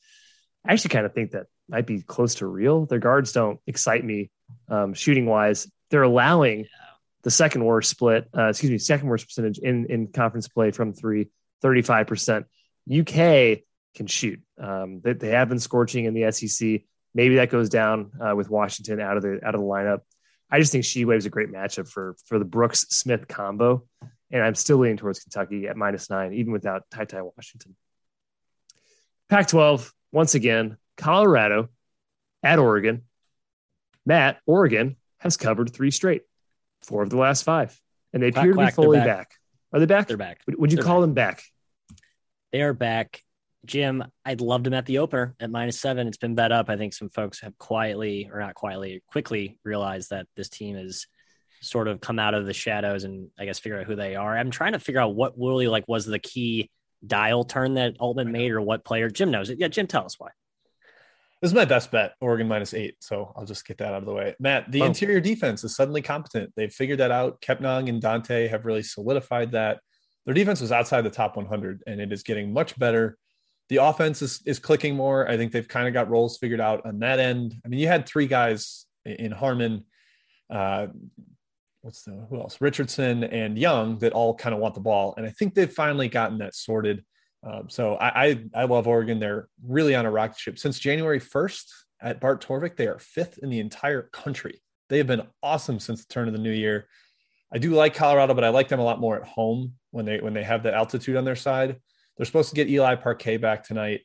[0.66, 2.87] I actually kind of think that might be close to real.
[2.87, 4.31] Their guards don't excite me
[4.68, 5.70] um, shooting wise.
[5.90, 6.66] They're allowing
[7.22, 10.92] the second worst split, uh, excuse me, second worst percentage in, in conference play from
[10.92, 11.29] three,
[11.62, 12.44] 35%.
[12.90, 13.62] UK
[13.94, 14.40] can shoot.
[14.61, 16.83] Um, they, they, have been scorching in the SEC.
[17.14, 20.00] Maybe that goes down uh, with Washington out of the out of the lineup.
[20.50, 23.87] I just think Tshiebwe's a great matchup for for the Brooks Smith combo,
[24.31, 27.77] and I'm still leaning towards Kentucky at minus nine, even without Ty Ty Washington.
[29.31, 31.68] Pac-12 once again, Colorado
[32.42, 33.03] at Oregon.
[34.07, 36.22] Matt, Oregon has covered three straight,
[36.83, 37.79] four of the last five,
[38.12, 39.07] and they appear quack, to be fully back.
[39.07, 39.35] back.
[39.72, 40.07] Are they back?
[40.07, 40.40] They're back.
[40.46, 41.03] Would you They're call back.
[41.03, 41.42] them back?
[42.53, 43.22] They are back.
[43.64, 46.07] Jim, I'd loved them at the opener at minus seven.
[46.07, 46.68] It's been bet up.
[46.68, 51.09] I think some folks have quietly, or not quietly, quickly realized that this team is
[51.61, 54.37] sort of come out of the shadows and I guess figure out who they are.
[54.37, 56.70] I'm trying to figure out what really like was the key
[57.07, 59.11] dial turn that Altman made or what player.
[59.11, 59.59] Jim knows it.
[59.59, 60.31] Yeah, Jim, tell us why.
[61.40, 62.97] This is my best bet, Oregon minus eight.
[63.01, 64.35] So I'll just get that out of the way.
[64.40, 64.87] Matt, the oh.
[64.87, 66.53] interior defense is suddenly competent.
[66.57, 67.43] They've figured that out.
[67.43, 69.81] Kepnang and Dante have really solidified that.
[70.25, 73.19] Their defense was outside the top 100, and it is getting much better.
[73.69, 75.29] The offense is, is clicking more.
[75.29, 77.55] I think they've kind of got roles figured out on that end.
[77.64, 79.85] I mean, you had three guys in Harmon,
[80.49, 80.87] uh,
[81.85, 82.61] what's the who else?
[82.62, 86.09] Richardson and Young that all kind of want the ball, and I think they've finally
[86.09, 87.05] gotten that sorted.
[87.47, 89.20] Um, so I, I, I love Oregon.
[89.20, 91.64] They're really on a rocket ship since January 1st
[92.01, 92.77] at Bart Torvik.
[92.77, 94.62] They are fifth in the entire country.
[94.88, 96.88] They have been awesome since the turn of the new year.
[97.53, 100.20] I do like Colorado, but I like them a lot more at home when they
[100.20, 101.77] when they have that altitude on their side.
[102.16, 104.01] They're supposed to get Eli Parquet back tonight.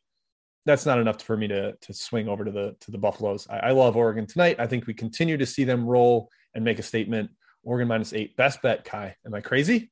[0.65, 3.47] That's not enough for me to to swing over to the to the Buffaloes.
[3.49, 4.57] I, I love Oregon tonight.
[4.59, 7.31] I think we continue to see them roll and make a statement.
[7.63, 8.85] Oregon minus eight, best bet.
[8.85, 9.13] Ky.
[9.25, 9.91] am I crazy?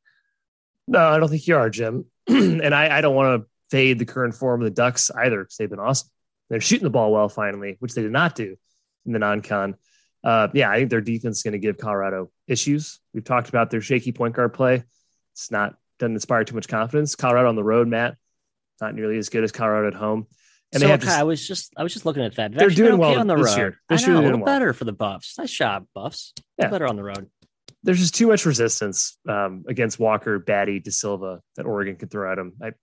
[0.88, 2.06] No, I don't think you are, Jim.
[2.28, 5.58] and I, I don't want to fade the current form of the Ducks either because
[5.58, 6.10] they've been awesome.
[6.50, 8.56] They're shooting the ball well finally, which they did not do
[9.06, 9.76] in the non-con.
[10.24, 13.00] Uh, yeah, I think their defense is going to give Colorado issues.
[13.14, 14.84] We've talked about their shaky point guard play.
[15.34, 17.16] It's not doesn't inspire too much confidence.
[17.16, 18.18] Colorado on the road, Matt,
[18.80, 20.28] not nearly as good as Colorado at home.
[20.74, 22.52] And so, they have just, I was just I was just looking at that.
[22.52, 23.58] They're, they're doing okay well on the road.
[23.58, 23.80] Year.
[23.90, 24.46] They're I know, a little well.
[24.46, 25.38] better for the Buffs.
[25.38, 26.34] Nice job, Buffs.
[26.58, 26.70] Yeah.
[26.70, 27.30] Better on the road
[27.88, 32.30] there's just too much resistance um, against Walker, Battey, da Silva that Oregon can throw
[32.30, 32.52] at him.
[32.62, 32.74] I,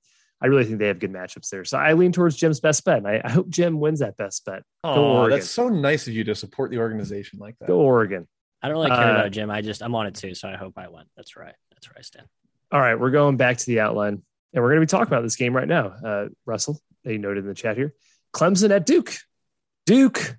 [0.41, 1.63] I really think they have good matchups there.
[1.67, 3.05] So I lean towards Jim's best bet.
[3.05, 4.63] I, I, hope Jim wins that best bet.
[4.83, 7.69] Oh, that's so nice of you to support the organization like that.
[7.69, 8.27] Go Oregon.
[8.63, 9.51] I don't really care uh, about Jim.
[9.51, 11.05] I just I'm on it too, so I hope I win.
[11.19, 11.55] That's right.
[11.73, 12.27] That's where I stand.
[12.73, 14.23] All right, we're going back to the outline,
[14.55, 15.89] and we're going to be talking about this game right now.
[16.03, 17.93] Uh, Russell, they noted in the chat here,
[18.33, 19.15] Clemson at Duke.
[19.85, 20.39] Duke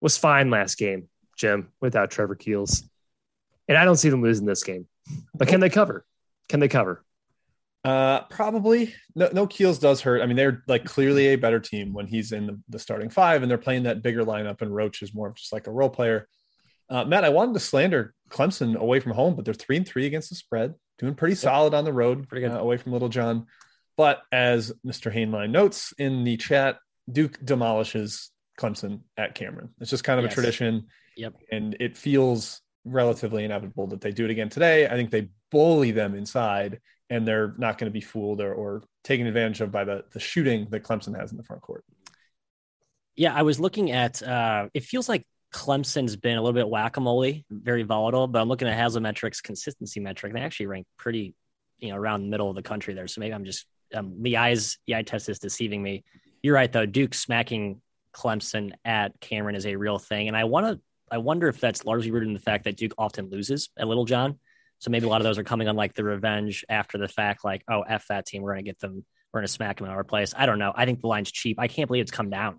[0.00, 2.89] was fine last game, Jim, without Trevor Keels.
[3.70, 4.88] And I don't see them losing this game.
[5.32, 6.04] But can they cover?
[6.48, 7.04] Can they cover?
[7.84, 8.92] Uh, probably.
[9.14, 10.22] No, no Keels does hurt.
[10.22, 13.42] I mean, they're like clearly a better team when he's in the, the starting five,
[13.42, 14.60] and they're playing that bigger lineup.
[14.60, 16.26] And Roach is more of just like a role player.
[16.88, 20.04] Uh, Matt, I wanted to slander Clemson away from home, but they're three and three
[20.04, 23.46] against the spread, doing pretty solid on the road, pretty good uh, away from Littlejohn.
[23.96, 25.14] But as Mr.
[25.14, 26.78] Hainline notes in the chat,
[27.08, 29.70] Duke demolishes Clemson at Cameron.
[29.80, 30.32] It's just kind of yes.
[30.32, 30.88] a tradition.
[31.16, 31.34] Yep.
[31.52, 34.86] And it feels relatively inevitable that they do it again today.
[34.86, 38.82] I think they bully them inside and they're not going to be fooled or, or
[39.04, 41.84] taken advantage of by the, the shooting that Clemson has in the front court.
[43.16, 44.22] Yeah, I was looking at.
[44.22, 48.28] Uh, it feels like Clemson's been a little bit whack a mole, very volatile.
[48.28, 50.32] But I'm looking at Haslametrics consistency metric.
[50.32, 51.34] They actually rank pretty,
[51.78, 53.08] you know, around the middle of the country there.
[53.08, 56.04] So maybe I'm just um, the eyes, the eye test is deceiving me.
[56.42, 56.86] You're right though.
[56.86, 57.82] Duke smacking
[58.14, 60.80] Clemson at Cameron is a real thing, and I want to.
[61.10, 64.38] I wonder if that's largely rooted in the fact that Duke often loses at Littlejohn.
[64.78, 67.44] So maybe a lot of those are coming on like the revenge after the fact,
[67.44, 68.42] like, oh, F that team.
[68.42, 69.04] We're going to get them.
[69.32, 70.32] We're going to smack them in our place.
[70.36, 70.72] I don't know.
[70.74, 71.58] I think the line's cheap.
[71.60, 72.58] I can't believe it's come down.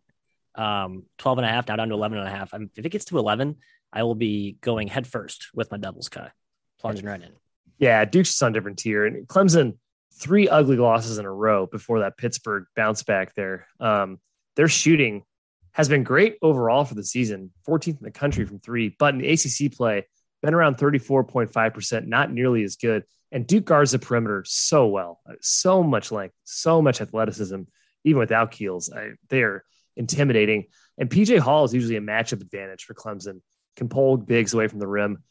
[0.55, 2.53] Um, 12 and a half, now down to 11 and a half.
[2.53, 3.55] I mean, if it gets to 11,
[3.91, 6.31] I will be going headfirst with my doubles cut,
[6.79, 7.31] plunging right in.
[7.77, 9.05] Yeah, Duke's just on different tier.
[9.05, 9.77] And Clemson,
[10.13, 13.67] three ugly losses in a row before that Pittsburgh bounce back there.
[13.79, 14.19] Um,
[14.55, 15.23] their shooting
[15.73, 19.21] has been great overall for the season, 14th in the country from three, but in
[19.21, 20.05] the ACC play,
[20.41, 23.03] been around 34.5%, not nearly as good.
[23.31, 27.62] And Duke guards the perimeter so well, uh, so much length, so much athleticism,
[28.03, 28.91] even without Keels.
[28.91, 29.63] I, they are
[29.95, 30.65] intimidating.
[30.97, 33.41] And PJ Hall is usually a matchup advantage for Clemson,
[33.77, 35.23] can pull bigs away from the rim.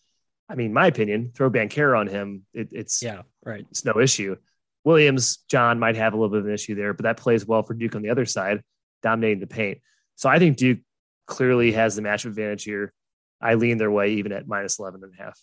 [0.49, 2.45] I mean, my opinion, throw Banchero on him.
[2.55, 3.67] It, it's yeah, right.
[3.71, 4.37] It's no issue.
[4.85, 7.63] Williams, John might have a little bit of an issue there, but that plays well
[7.63, 8.63] for Duke on the other side,
[9.03, 9.79] dominating the paint.
[10.21, 10.81] So I think Duke
[11.27, 12.93] clearly has the matchup advantage here.
[13.41, 15.41] I lean their way even at minus 11 and a half.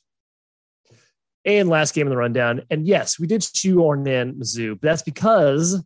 [1.46, 2.62] And last game in the rundown.
[2.70, 5.84] And yes, we did shoehorn in Mizzou, but that's because,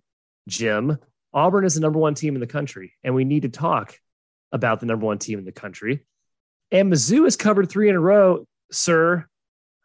[0.50, 0.98] Jim,
[1.34, 3.96] Auburn is the number one team in the country, and we need to talk
[4.52, 6.06] about the number one team in the country.
[6.70, 9.26] And Mizzou has covered three in a row, sir.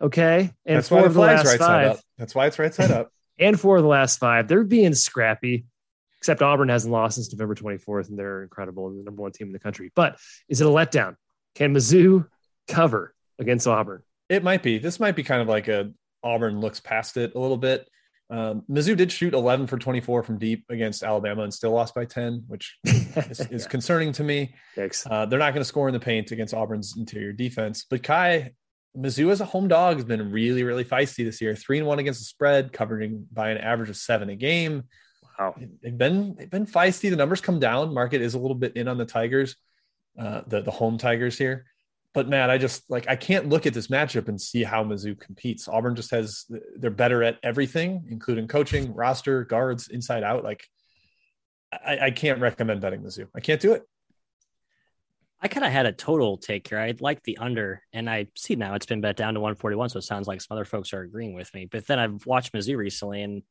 [0.02, 0.50] Okay.
[0.64, 2.00] And That's why the flag's right five, side up.
[2.18, 3.12] That's why it's right side up.
[3.38, 4.48] and four of the last five.
[4.48, 5.66] They're being scrappy,
[6.18, 9.48] except Auburn hasn't lost since November 24th, and they're incredible and the number one team
[9.48, 9.92] in the country.
[9.94, 11.16] But is it a letdown?
[11.54, 12.26] Can Mizzou
[12.68, 14.02] cover against Auburn?
[14.28, 14.78] It might be.
[14.78, 17.88] This might be kind of like a Auburn looks past it a little bit.
[18.28, 22.04] Um, Mizzou did shoot 11 for 24 from deep against Alabama and still lost by
[22.04, 23.68] 10, which is, is yeah.
[23.68, 24.54] concerning to me.
[25.08, 27.86] Uh, they're not going to score in the paint against Auburn's interior defense.
[27.88, 28.52] But Kai,
[28.96, 31.54] Mizzou as a home dog has been really, really feisty this year.
[31.54, 34.84] Three and one against the spread, covering by an average of seven a game.
[35.38, 37.10] Wow, they've been they've been feisty.
[37.10, 37.92] The numbers come down.
[37.92, 39.56] Market is a little bit in on the Tigers,
[40.18, 41.66] uh, the the home Tigers here
[42.16, 45.20] but Matt, I just like I can't look at this matchup and see how Mizzou
[45.20, 45.68] competes.
[45.68, 50.42] Auburn just has they're better at everything, including coaching, roster, guards, inside out.
[50.42, 50.66] Like
[51.70, 53.28] I, I can't recommend betting Mizzou.
[53.34, 53.82] I can't do it.
[55.42, 56.78] I kind of had a total take here.
[56.78, 59.90] I like the under, and I see now it's been bet down to 141.
[59.90, 61.66] So it sounds like some other folks are agreeing with me.
[61.70, 63.44] But then I've watched Mizzou recently, and I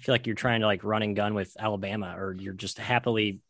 [0.00, 3.40] feel like you're trying to like run and gun with Alabama, or you're just happily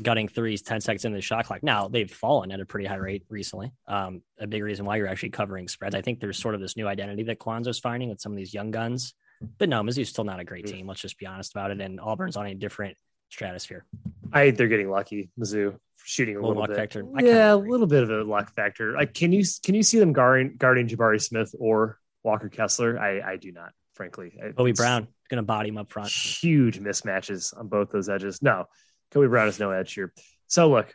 [0.00, 1.62] gutting threes 10 seconds into the shot clock.
[1.62, 3.72] Now they've fallen at a pretty high rate recently.
[3.86, 5.94] Um, a big reason why you're actually covering spreads.
[5.94, 8.54] I think there's sort of this new identity that Cuonzo's finding with some of these
[8.54, 9.14] young guns.
[9.58, 10.86] But no, Mizzou's still not a great team.
[10.86, 11.80] Let's just be honest about it.
[11.80, 12.96] And Auburn's on a different
[13.28, 13.84] stratosphere.
[14.32, 15.30] I think they're getting lucky.
[15.38, 16.76] Mizzou shooting a, little, luck bit.
[16.76, 17.04] factor.
[17.20, 18.92] yeah, a little bit of a luck factor.
[18.92, 22.98] Like, can you can you see them guarding guarding Jabari Smith or Walker Kessler?
[22.98, 24.38] I I do not, frankly.
[24.56, 26.10] Kobe Brown going to body him up front.
[26.10, 28.42] Huge mismatches on both those edges.
[28.42, 28.66] No,
[29.10, 30.12] Kobe Brown is no edge here.
[30.46, 30.94] So look,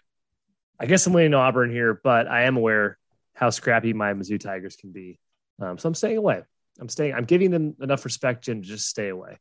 [0.79, 2.97] I guess I'm leaning Auburn here, but I am aware
[3.33, 5.19] how scrappy my Mizzou Tigers can be.
[5.61, 6.41] Um, so I'm staying away.
[6.79, 7.13] I'm staying.
[7.13, 9.37] I'm giving them enough respect, Jim, to just stay away.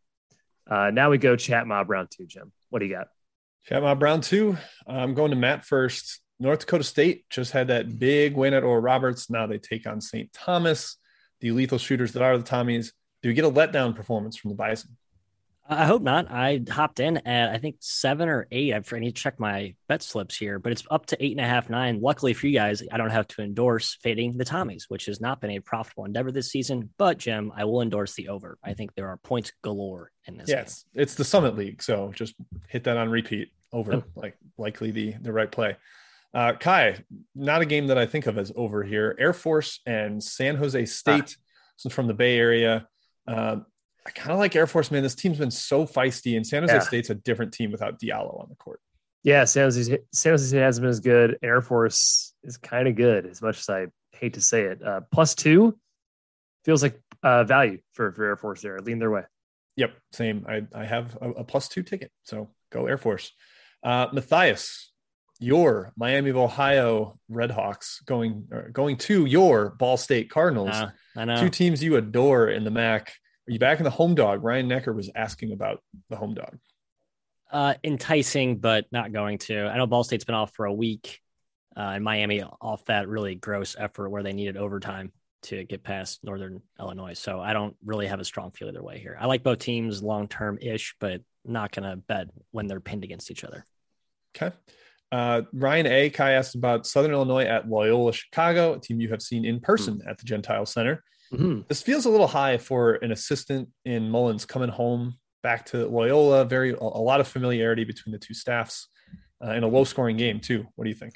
[0.69, 2.53] Uh, now we go chat mob round two, Jim.
[2.71, 3.09] What do you got?
[3.67, 4.57] Chat mob round two.
[4.87, 6.21] I'm going to Matt first.
[6.41, 9.31] North Dakota State just had that big win at Oral Roberts.
[9.31, 10.33] Now they take on St.
[10.33, 10.97] Thomas,
[11.41, 12.93] the lethal shooters that are the Tommies.
[13.23, 14.97] Do we get a letdown performance from the Bison?
[15.71, 16.31] I hope not.
[16.31, 18.73] I hopped in at I think seven or eight.
[18.73, 21.49] I need to check my bet slips here, but it's up to eight and a
[21.49, 22.01] half, nine.
[22.01, 25.43] Luckily for you guys, I don't have to endorse fading the Tommies, which has not
[25.43, 26.89] been a profitable endeavor this season.
[26.97, 28.57] But Jim, I will endorse the over.
[28.65, 30.49] I think there are points galore in this.
[30.49, 32.35] Yes, it's the Summit League, so just
[32.69, 33.49] hit that on repeat.
[33.71, 35.77] Over, like likely the the right play.
[36.33, 37.05] Uh, Ky,
[37.35, 39.15] not a game that I think of as over here.
[39.19, 41.43] Air Force and San Jose State, ah.
[41.77, 42.89] so from the Bay Area.
[43.29, 43.57] Uh,
[44.07, 45.03] I kind of like Air Force, man.
[45.03, 46.81] This team's been so feisty, and San Jose yeah.
[46.81, 48.81] State's a different team without Diallo on the court.
[49.23, 51.39] Yeah, San Jose, San Jose State hasn't been as good.
[51.43, 54.83] Air Force is kind of good, as much as I hate to say it.
[54.83, 55.79] Uh, plus two
[56.65, 58.79] feels like uh, value for, for Air Force there.
[58.79, 59.25] lean their way.
[59.77, 60.47] Yep, same.
[60.49, 63.33] I, I have a, a plus two ticket, so go Air Force.
[63.83, 64.93] Uh, Matthias,
[65.39, 70.71] your Miami of Ohio Redhawks going going to your Ball State Cardinals.
[70.71, 73.13] Uh, I know two teams you adore in the MAC.
[73.49, 74.43] Are you back in the home dog?
[74.43, 76.59] Ryan Necker was asking about the home dog.
[77.51, 79.67] Uh, enticing, but not going to.
[79.67, 81.21] I know Ball State's been off for a week,
[81.77, 86.23] uh, and Miami off that really gross effort where they needed overtime to get past
[86.25, 87.15] Northern Illinois.
[87.15, 89.17] So I don't really have a strong feel either way here.
[89.19, 93.05] I like both teams long term ish, but not going to bet when they're pinned
[93.05, 93.65] against each other.
[94.37, 94.55] Okay.
[95.11, 96.11] Uh, Ryan A.
[96.11, 100.03] Kai asked about Southern Illinois at Loyola Chicago, a team you have seen in person
[100.07, 101.03] at the Gentile Center.
[101.33, 101.67] Mhm.
[101.69, 106.45] This feels a little high for an assistant in Mullins coming home back to Loyola.
[106.45, 108.89] Very a, lot of familiarity between the two staffs
[109.45, 110.67] uh, in a low scoring game too.
[110.75, 111.15] What do you think?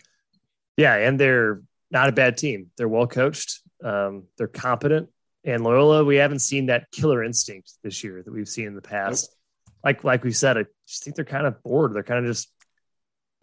[0.77, 2.71] Yeah, and they're not a bad team.
[2.77, 3.61] They're well coached.
[3.83, 5.09] Um, they're competent.
[5.45, 8.83] And Loyola, we haven't seen that killer instinct this year that we've seen in the
[8.83, 9.35] past.
[9.83, 11.93] Like like we said, I just think they're kind of bored.
[11.95, 12.51] They're kind of just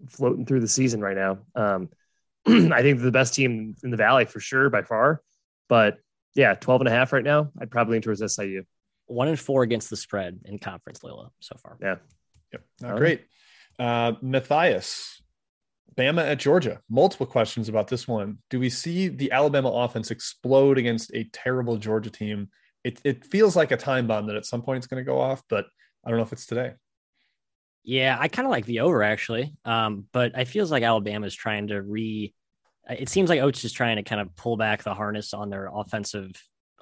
[0.08, 1.40] floating through the season right now.
[1.56, 1.90] Um,
[2.48, 5.22] I think they're the best team in the valley for sure by far.
[5.68, 5.98] But
[6.36, 7.52] yeah, 12 and a half right now.
[7.60, 8.64] I'd probably lean towards SIU.
[9.08, 11.78] One and four against the spread in conference Loyola so far.
[11.82, 11.96] Yeah.
[12.54, 13.26] Yep, not All great.
[13.78, 15.22] Uh, Matthias,
[15.96, 16.82] Bama at Georgia.
[16.90, 18.40] Multiple questions about this one.
[18.50, 22.50] Do we see the Alabama offense explode against a terrible Georgia team?
[22.84, 25.20] It, it feels like a time bomb that at some point it's going to go
[25.20, 25.66] off, but
[26.06, 26.74] I don't know if it's today.
[27.84, 29.54] Yeah, I kind of like the over actually.
[29.66, 32.34] Um, but I feels like Alabama's trying to re
[32.90, 35.70] it seems like Oats is trying to kind of pull back the harness on their
[35.72, 36.32] offensive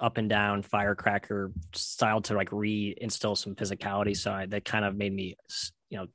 [0.00, 4.16] up and down firecracker style to like reinstill some physicality.
[4.16, 5.36] So I, that kind of made me,
[5.90, 6.06] you know,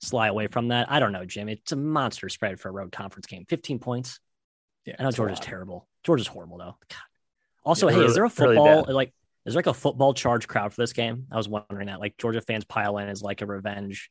[0.00, 0.90] sly away from that.
[0.90, 1.48] I don't know, Jim.
[1.48, 3.44] It's a monster spread for a road conference game.
[3.48, 4.20] 15 points.
[4.84, 5.88] Yeah, I know Georgia's terrible.
[6.04, 6.76] Georgia's horrible though.
[6.88, 6.98] God.
[7.64, 8.94] Also, Yeah, hey, really- is there a football bad.
[8.94, 9.12] like
[9.46, 11.26] is there like a football charge crowd for this game?
[11.30, 12.00] I was wondering that.
[12.00, 14.10] Like Georgia fans pile in as like a revenge.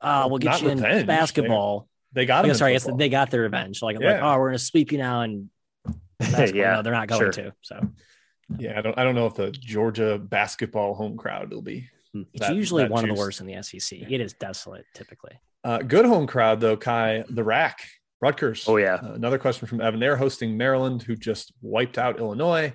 [0.00, 1.00] Uh, we'll get Not you revenge.
[1.02, 1.88] in basketball.
[2.12, 2.54] They got I him.
[2.54, 2.98] sorry, I guess football.
[2.98, 3.80] they got their revenge.
[3.82, 5.48] Like, like, oh, we're gonna sweep you now, and
[6.20, 7.32] yeah, no, they're not going sure.
[7.32, 7.54] to.
[7.62, 7.80] So
[8.58, 8.98] Yeah, I don't.
[8.98, 11.88] I don't know if the Georgia basketball home crowd will be.
[12.14, 13.98] it's that- usually that one of the worst in the SEC.
[14.00, 15.32] It is desolate typically.
[15.64, 16.76] Uh, good home crowd though.
[16.76, 17.80] Ky, the RAC,
[18.20, 18.64] Rutgers.
[18.68, 18.94] Oh, yeah.
[18.96, 19.98] Uh, another question from Evan.
[19.98, 22.74] They're hosting Maryland, who just wiped out Illinois.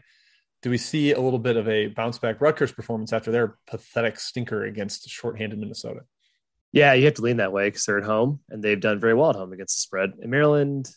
[0.62, 4.20] Do we see a little bit of a bounce back Rutgers performance after their pathetic
[4.20, 6.02] stinker against shorthanded Minnesota?
[6.72, 9.14] Yeah, you have to lean that way because they're at home and they've done very
[9.14, 10.14] well at home against the spread.
[10.22, 10.90] And Maryland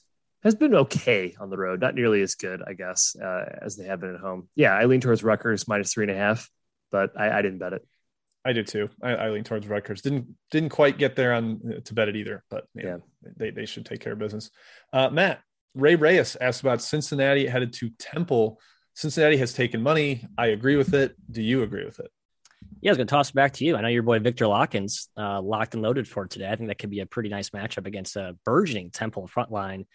[0.42, 3.84] has been okay on the road, not nearly as good, I guess, uh, as they
[3.84, 4.48] have been at home.
[4.54, 6.50] Yeah, I lean towards Rutgers minus three and a half,
[6.90, 7.86] but I, I didn't bet it.
[8.44, 8.90] I did too.
[9.00, 10.02] I, I lean towards Rutgers.
[10.02, 13.02] Didn't didn't quite get there on uh, to bet it either, but man,
[13.36, 14.50] they they should take care of business.
[14.92, 15.40] Uh, Matt
[15.74, 18.60] Ray Reyes asked about Cincinnati headed to Temple.
[18.94, 20.26] Cincinnati has taken money.
[20.36, 21.14] I agree with it.
[21.30, 22.10] Do you agree with it?
[22.80, 23.76] Yeah, I was gonna toss it back to you.
[23.76, 26.50] I know your boy Viktor Lakhin's uh, locked and loaded for today.
[26.50, 29.86] I think that could be a pretty nice matchup against a burgeoning Temple front line.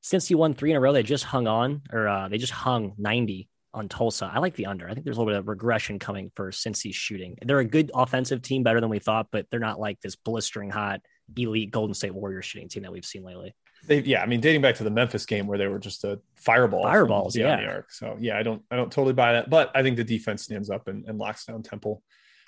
[0.00, 2.52] Since he won three in a row, they just hung on, or uh, they just
[2.52, 4.30] hung 90 on Tulsa.
[4.32, 4.88] I like the under.
[4.88, 7.38] I think there's a little bit of regression coming for Cincy's shooting.
[7.40, 10.70] They're a good offensive team, better than we thought, but they're not like this blistering
[10.70, 11.00] hot
[11.36, 13.54] elite Golden State Warriors shooting team that we've seen lately.
[13.86, 16.20] They, yeah, I mean, dating back to the Memphis game where they were just a
[16.36, 17.56] fireball, Fireballs, yeah.
[17.56, 17.90] the arc.
[17.92, 20.70] So yeah, I don't, I don't totally buy that, but I think the defense stands
[20.70, 22.02] up and, and locks down Temple.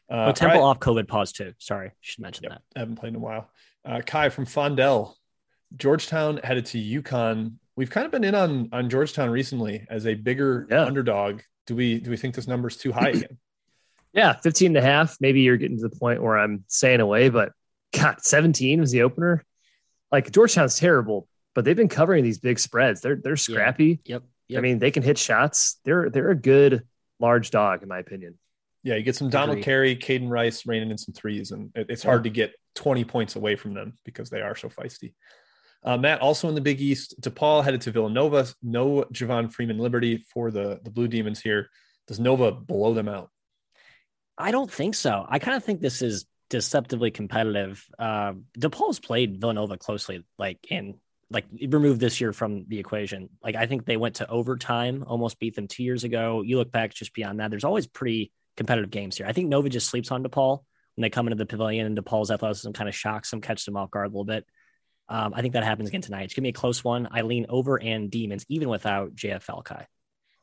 [0.09, 0.65] Uh, But Temple right.
[0.67, 1.53] off COVID pause too.
[1.59, 2.79] Sorry, should mention Yep, that.
[2.79, 3.51] haven't played in a while.
[3.85, 5.15] Uh, Ky from Fondell,
[5.77, 7.55] Georgetown headed to UConn.
[7.77, 10.85] We've kind of been in on on Georgetown recently as a bigger Yeah.
[10.85, 11.41] underdog.
[11.67, 13.39] Do we do we think this number's too high again?
[14.17, 15.17] Yeah, 15 and a half.
[15.21, 17.51] Maybe you're getting to the point where I'm saying away, but
[17.93, 19.43] God, 17 was the opener.
[20.15, 23.01] Like Georgetown's terrible, but they've been covering these big spreads.
[23.01, 23.99] They're they're scrappy.
[24.05, 24.23] Yep.
[24.57, 25.81] I mean, they can hit shots.
[25.85, 26.85] They're they're a good
[27.19, 28.39] large dog, in my opinion.
[28.85, 32.05] yeah, you get some Donald Carey, Kaiden Rice raining in some threes, and it, it's
[32.05, 35.15] hard to get 20 points away from them because they are so feisty.
[35.83, 38.47] Uh, Matt, also in the Big East, DePaul headed to Villanova.
[38.63, 41.71] No Javon Freeman Liberty for the, the Blue Demons here.
[42.07, 43.31] Does Nova blow them out?
[44.39, 45.27] I don't think so.
[45.29, 47.85] I kind of think this is deceptively competitive.
[47.99, 50.95] Uh, DePaul's played Villanova closely, like in
[51.29, 53.29] like remove this year from the equation.
[53.43, 56.43] Like I think they went to overtime, almost beat them two years ago.
[56.43, 57.51] You look back just beyond that.
[57.51, 59.27] There's always pretty competitive games here.
[59.27, 60.61] I think Nova just sleeps on DePaul
[60.95, 63.77] when they come into the pavilion, and DePaul's athleticism kind of shocks them, catches them
[63.77, 64.47] off guard a little bit.
[65.09, 66.23] Um, I think that happens again tonight.
[66.23, 67.09] It's gonna be a close one.
[67.11, 69.89] I lean over and demons, even without JF Kai.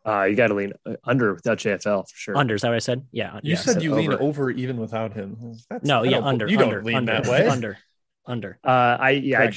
[0.06, 2.38] Uh, you got to lean uh, under without JFL for sure.
[2.38, 3.06] Under, is that what I said?
[3.12, 3.36] Yeah.
[3.44, 3.56] You yeah.
[3.58, 4.22] said said you lean over.
[4.24, 5.38] over even without him.
[5.70, 6.48] That's, No, I yeah, don't- under.
[6.48, 7.48] You under, don't lean under, that way.
[7.48, 7.78] Under,
[8.26, 8.58] under.
[8.64, 9.52] Uh, I yeah, I,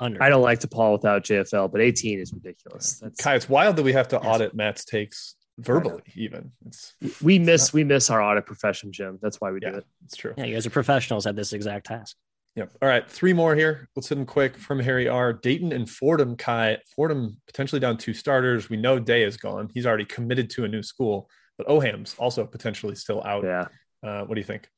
[0.00, 0.22] under.
[0.22, 3.00] I don't like to DePaul without JFL, but 18 is ridiculous.
[3.00, 4.24] That's Ky, it's wild that we have to Yes.
[4.24, 6.02] audit Matt's takes verbally.
[6.14, 9.18] Even it's we miss we miss our audit profession, Jim.
[9.20, 9.84] That's why we do it.
[10.04, 10.34] it's true.
[10.36, 12.16] Yeah, you guys are professionals at this exact task.
[12.58, 12.72] Yep.
[12.82, 13.88] All right, three more here.
[13.94, 15.32] Let's hit them quick from Harry R.
[15.32, 16.36] Dayton and Fordham.
[16.36, 18.68] Ky Fordham potentially down two starters.
[18.68, 19.70] We know Day is gone.
[19.72, 23.44] He's already committed to a new school, but Ohams also potentially still out.
[23.44, 23.66] Yeah,
[24.02, 24.68] Uh, what do you think?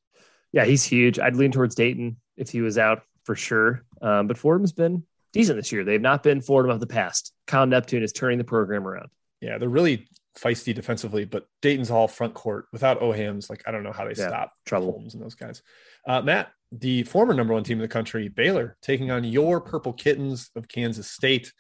[0.52, 1.18] yeah, he's huge.
[1.18, 3.84] I'd lean towards Dayton if he was out for sure.
[4.02, 5.82] Um, but Fordham's been decent this year.
[5.84, 7.32] They've not been Fordham of the past.
[7.46, 9.08] Kyle Neptune is turning the program around.
[9.40, 10.06] Yeah, they're really
[10.38, 13.48] feisty defensively, but Dayton's all front court without Ohams.
[13.48, 14.92] Like I don't know how they Yeah, stop trouble.
[14.92, 15.62] Holmes and those guys.
[16.06, 19.92] Uh, Matt the former number one team in the country, Baylor, taking on your Purple
[19.92, 21.52] Kittens of Kansas State.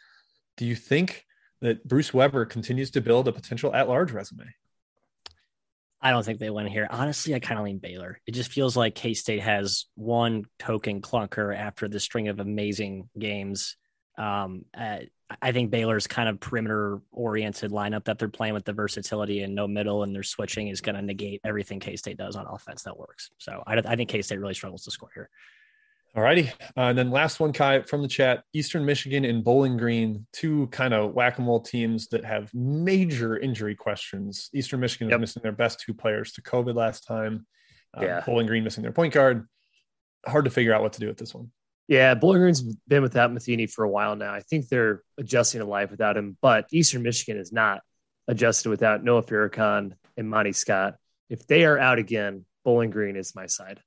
[0.56, 1.26] Do you think
[1.60, 4.46] that Bruce Weber continues to build a potential at large resume?
[6.02, 6.88] I don't think they win here.
[6.90, 8.20] Honestly, I kind of lean Baylor.
[8.26, 13.10] It just feels like K State has one token clunker after the string of amazing
[13.18, 13.76] games.
[14.20, 14.98] Um, uh,
[15.40, 19.54] I think Baylor's kind of perimeter oriented lineup that they're playing with the versatility and
[19.54, 22.82] no middle and their switching is going to negate everything K State does on offense
[22.82, 23.30] that works.
[23.38, 25.30] So I, I think K State really struggles to score here.
[26.14, 26.50] All righty.
[26.76, 30.66] Uh, and then last one, Ky, from the chat Eastern Michigan and Bowling Green, two
[30.66, 34.50] kind of whack a mole teams that have major injury questions.
[34.52, 35.18] Eastern Michigan yep.
[35.18, 37.46] is missing their best two players to COVID last time.
[37.96, 38.22] Uh, yeah.
[38.26, 39.46] Bowling Green missing their point guard.
[40.26, 41.52] Hard to figure out what to do with this one.
[41.90, 44.32] Yeah, Bowling Green's been without Metheny for a while now.
[44.32, 47.80] I think they're adjusting to life without him, but Eastern Michigan is not
[48.28, 50.94] adjusted without Noah Farrakhan and Monty Scott.
[51.28, 53.80] If they are out again, Bowling Green is my side.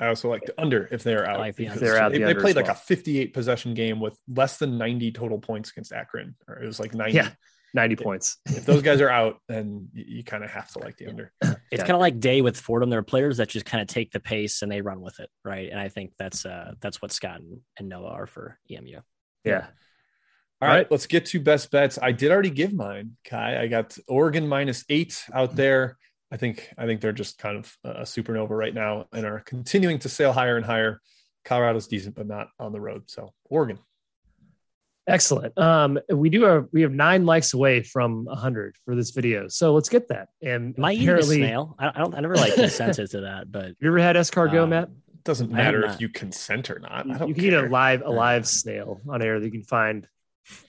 [0.00, 1.38] I also like the under if they're out.
[1.38, 4.18] Like the if they're out, they, the they played like a 58 possession game with
[4.26, 7.12] less than 90 total points against Akron, or it was like 90.
[7.12, 7.30] Yeah,
[7.74, 8.38] 90 points.
[8.46, 11.32] if those guys are out, then you, you kind of have to like the under.
[11.72, 11.86] It's yeah.
[11.86, 12.88] kind of like Day with Fordham.
[12.88, 15.28] There are players that just kind of take the pace and they run with it,
[15.44, 15.68] right?
[15.70, 19.00] And I think that's uh that's what Scott and, and Noah are for EMU.
[19.42, 19.66] Yeah.
[20.62, 21.98] All right, let's get to best bets.
[22.00, 23.36] I did already give mine, Ky.
[23.36, 25.98] I got Oregon minus eight out there.
[26.30, 29.98] I think I think they're just kind of a supernova right now and are continuing
[30.00, 31.00] to sail higher and higher.
[31.44, 33.10] Colorado's decent, but not on the road.
[33.10, 33.78] So Oregon.
[35.06, 35.56] Excellent.
[35.58, 39.74] Um, we do have we have nine likes away from hundred for this video, so
[39.74, 40.28] let's get that.
[40.42, 41.74] And my apparently, snail.
[41.78, 42.14] I don't.
[42.14, 44.88] I never like consented to that, but you ever had escargot, um, Matt?
[45.24, 47.06] Doesn't matter if you consent or not.
[47.06, 47.64] you can care.
[47.64, 50.08] eat a live a live snail on air that you can find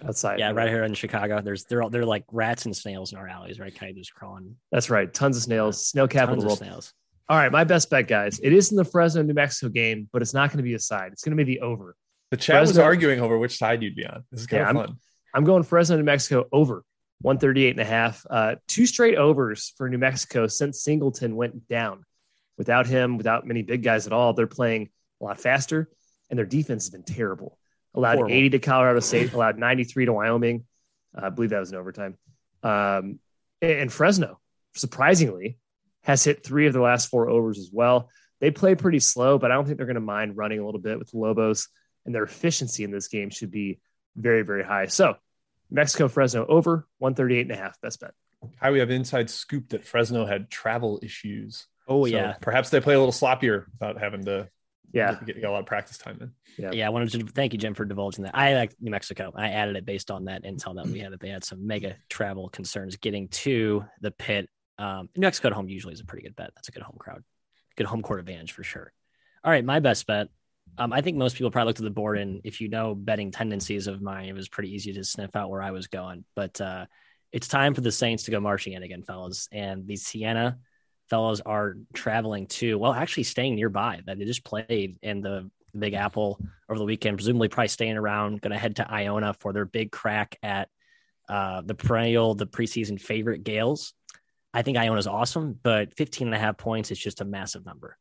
[0.06, 0.40] outside.
[0.40, 1.42] Yeah, right here in Chicago.
[1.42, 3.74] There's they're all, they're like rats and snails in our alleys, right?
[3.74, 4.56] Kind of just crawling.
[4.72, 5.14] That's right.
[5.14, 5.88] Tons of snails.
[5.88, 6.42] Snail capital.
[6.42, 6.94] Tons of snails.
[7.28, 8.40] All right, my best bet, guys.
[8.44, 10.80] It is in the Fresno, New Mexico game, but it's not going to be a
[10.80, 11.12] side.
[11.12, 11.96] It's going to be the over.
[12.32, 14.24] The chat Fresno, was arguing over which side you'd be on.
[14.32, 14.90] This is kind yeah, of fun.
[14.90, 15.00] I'm,
[15.34, 16.84] I'm, going Fresno, New Mexico over
[17.22, 18.26] 138 and a half.
[18.30, 22.04] Uh, two straight overs for New Mexico since Singleton went down.
[22.58, 24.90] Without him, without many big guys at all, they're playing
[25.22, 25.90] a lot faster,
[26.30, 27.58] and their defense has been terrible
[27.96, 28.36] allowed Horrible.
[28.36, 30.66] 80 to Colorado State, allowed 93 to Wyoming.
[31.18, 32.18] Uh, I believe that was in overtime.
[32.62, 33.20] Um,
[33.62, 34.40] and Fresno,
[34.76, 35.58] surprisingly,
[36.04, 38.10] has hit three of the last four overs as well.
[38.42, 40.82] They play pretty slow, but I don't think they're going to mind running a little
[40.82, 41.70] bit with the Lobos,
[42.06, 43.80] and their efficiency in this game should be
[44.16, 44.86] very, very high.
[44.86, 45.16] So,
[45.70, 48.12] Mexico Fresno over 138 and a half, best bet.
[48.62, 51.68] Hi, we have inside scoop that Fresno had travel issues.
[51.88, 52.34] Oh, so yeah.
[52.42, 54.50] Perhaps they play a little sloppier without having to
[54.96, 56.32] yeah, get, get, a lot of practice time in.
[56.58, 56.88] Yeah, yeah.
[56.88, 58.36] I wanted to thank you, Jim, for divulging that.
[58.36, 59.34] I like New Mexico.
[59.36, 61.98] I added it based on that intel that we had that they had some mega
[62.10, 64.50] travel concerns getting to the pit.
[64.78, 66.52] Um, New Mexico at home usually is a pretty good bet.
[66.56, 67.24] That's a good home crowd,
[67.76, 68.94] good home court advantage for sure.
[69.44, 70.30] All right, my best bet.
[70.78, 73.32] Um, I think most people probably looked at the board, and if you know betting
[73.32, 76.26] tendencies of mine, it was pretty easy to sniff out where I was going.
[76.36, 76.86] But uh,
[77.32, 79.48] it's time for the Saints to go marching in again, fellas.
[79.52, 80.58] And the Siena
[81.10, 84.02] fellows are traveling to, well, actually staying nearby.
[84.06, 86.40] That they just played in the Big Apple
[86.70, 89.92] over the weekend, presumably probably staying around, going to head to Iona for their big
[89.92, 90.70] crack at
[91.30, 93.94] uh, the perennial, the preseason favorite Gaels.
[94.54, 97.98] I think Iona's awesome, but 15 and a half points is just a massive number.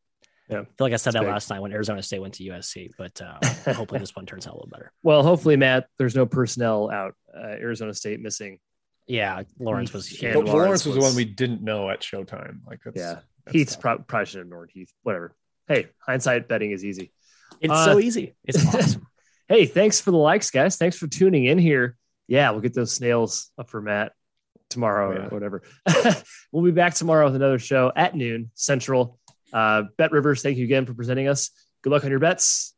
[0.49, 0.61] Yeah.
[0.61, 1.31] I feel like I said that big.
[1.31, 3.39] last night when Arizona State went to USC, but uh,
[3.73, 4.93] hopefully this one turns out a little better.
[5.03, 7.15] Well, hopefully, Matt, there's no personnel out.
[7.35, 8.59] Uh, Arizona State missing
[9.07, 10.23] yeah, Lawrence was.
[10.23, 12.61] Lawrence, Lawrence was, was, the one we didn't know at Showtime.
[12.67, 14.93] Like, that's, yeah, that's Heath's pro- probably should have ignored Heath.
[15.03, 15.35] Whatever.
[15.69, 17.13] Hey, hindsight betting is easy.
[17.61, 18.35] It's uh, so easy.
[18.45, 19.07] It's awesome.
[19.49, 20.77] hey, thanks for the likes, guys.
[20.77, 21.97] Thanks for tuning in here.
[22.27, 24.13] Yeah, we'll get those snails up for Matt
[24.71, 25.27] tomorrow oh, yeah.
[25.27, 25.63] or whatever.
[26.53, 29.19] we'll be back tomorrow with another show at noon Central.
[29.55, 31.51] Uh, BetRivers, thank you again for presenting us.
[31.83, 32.74] Good luck on your bets.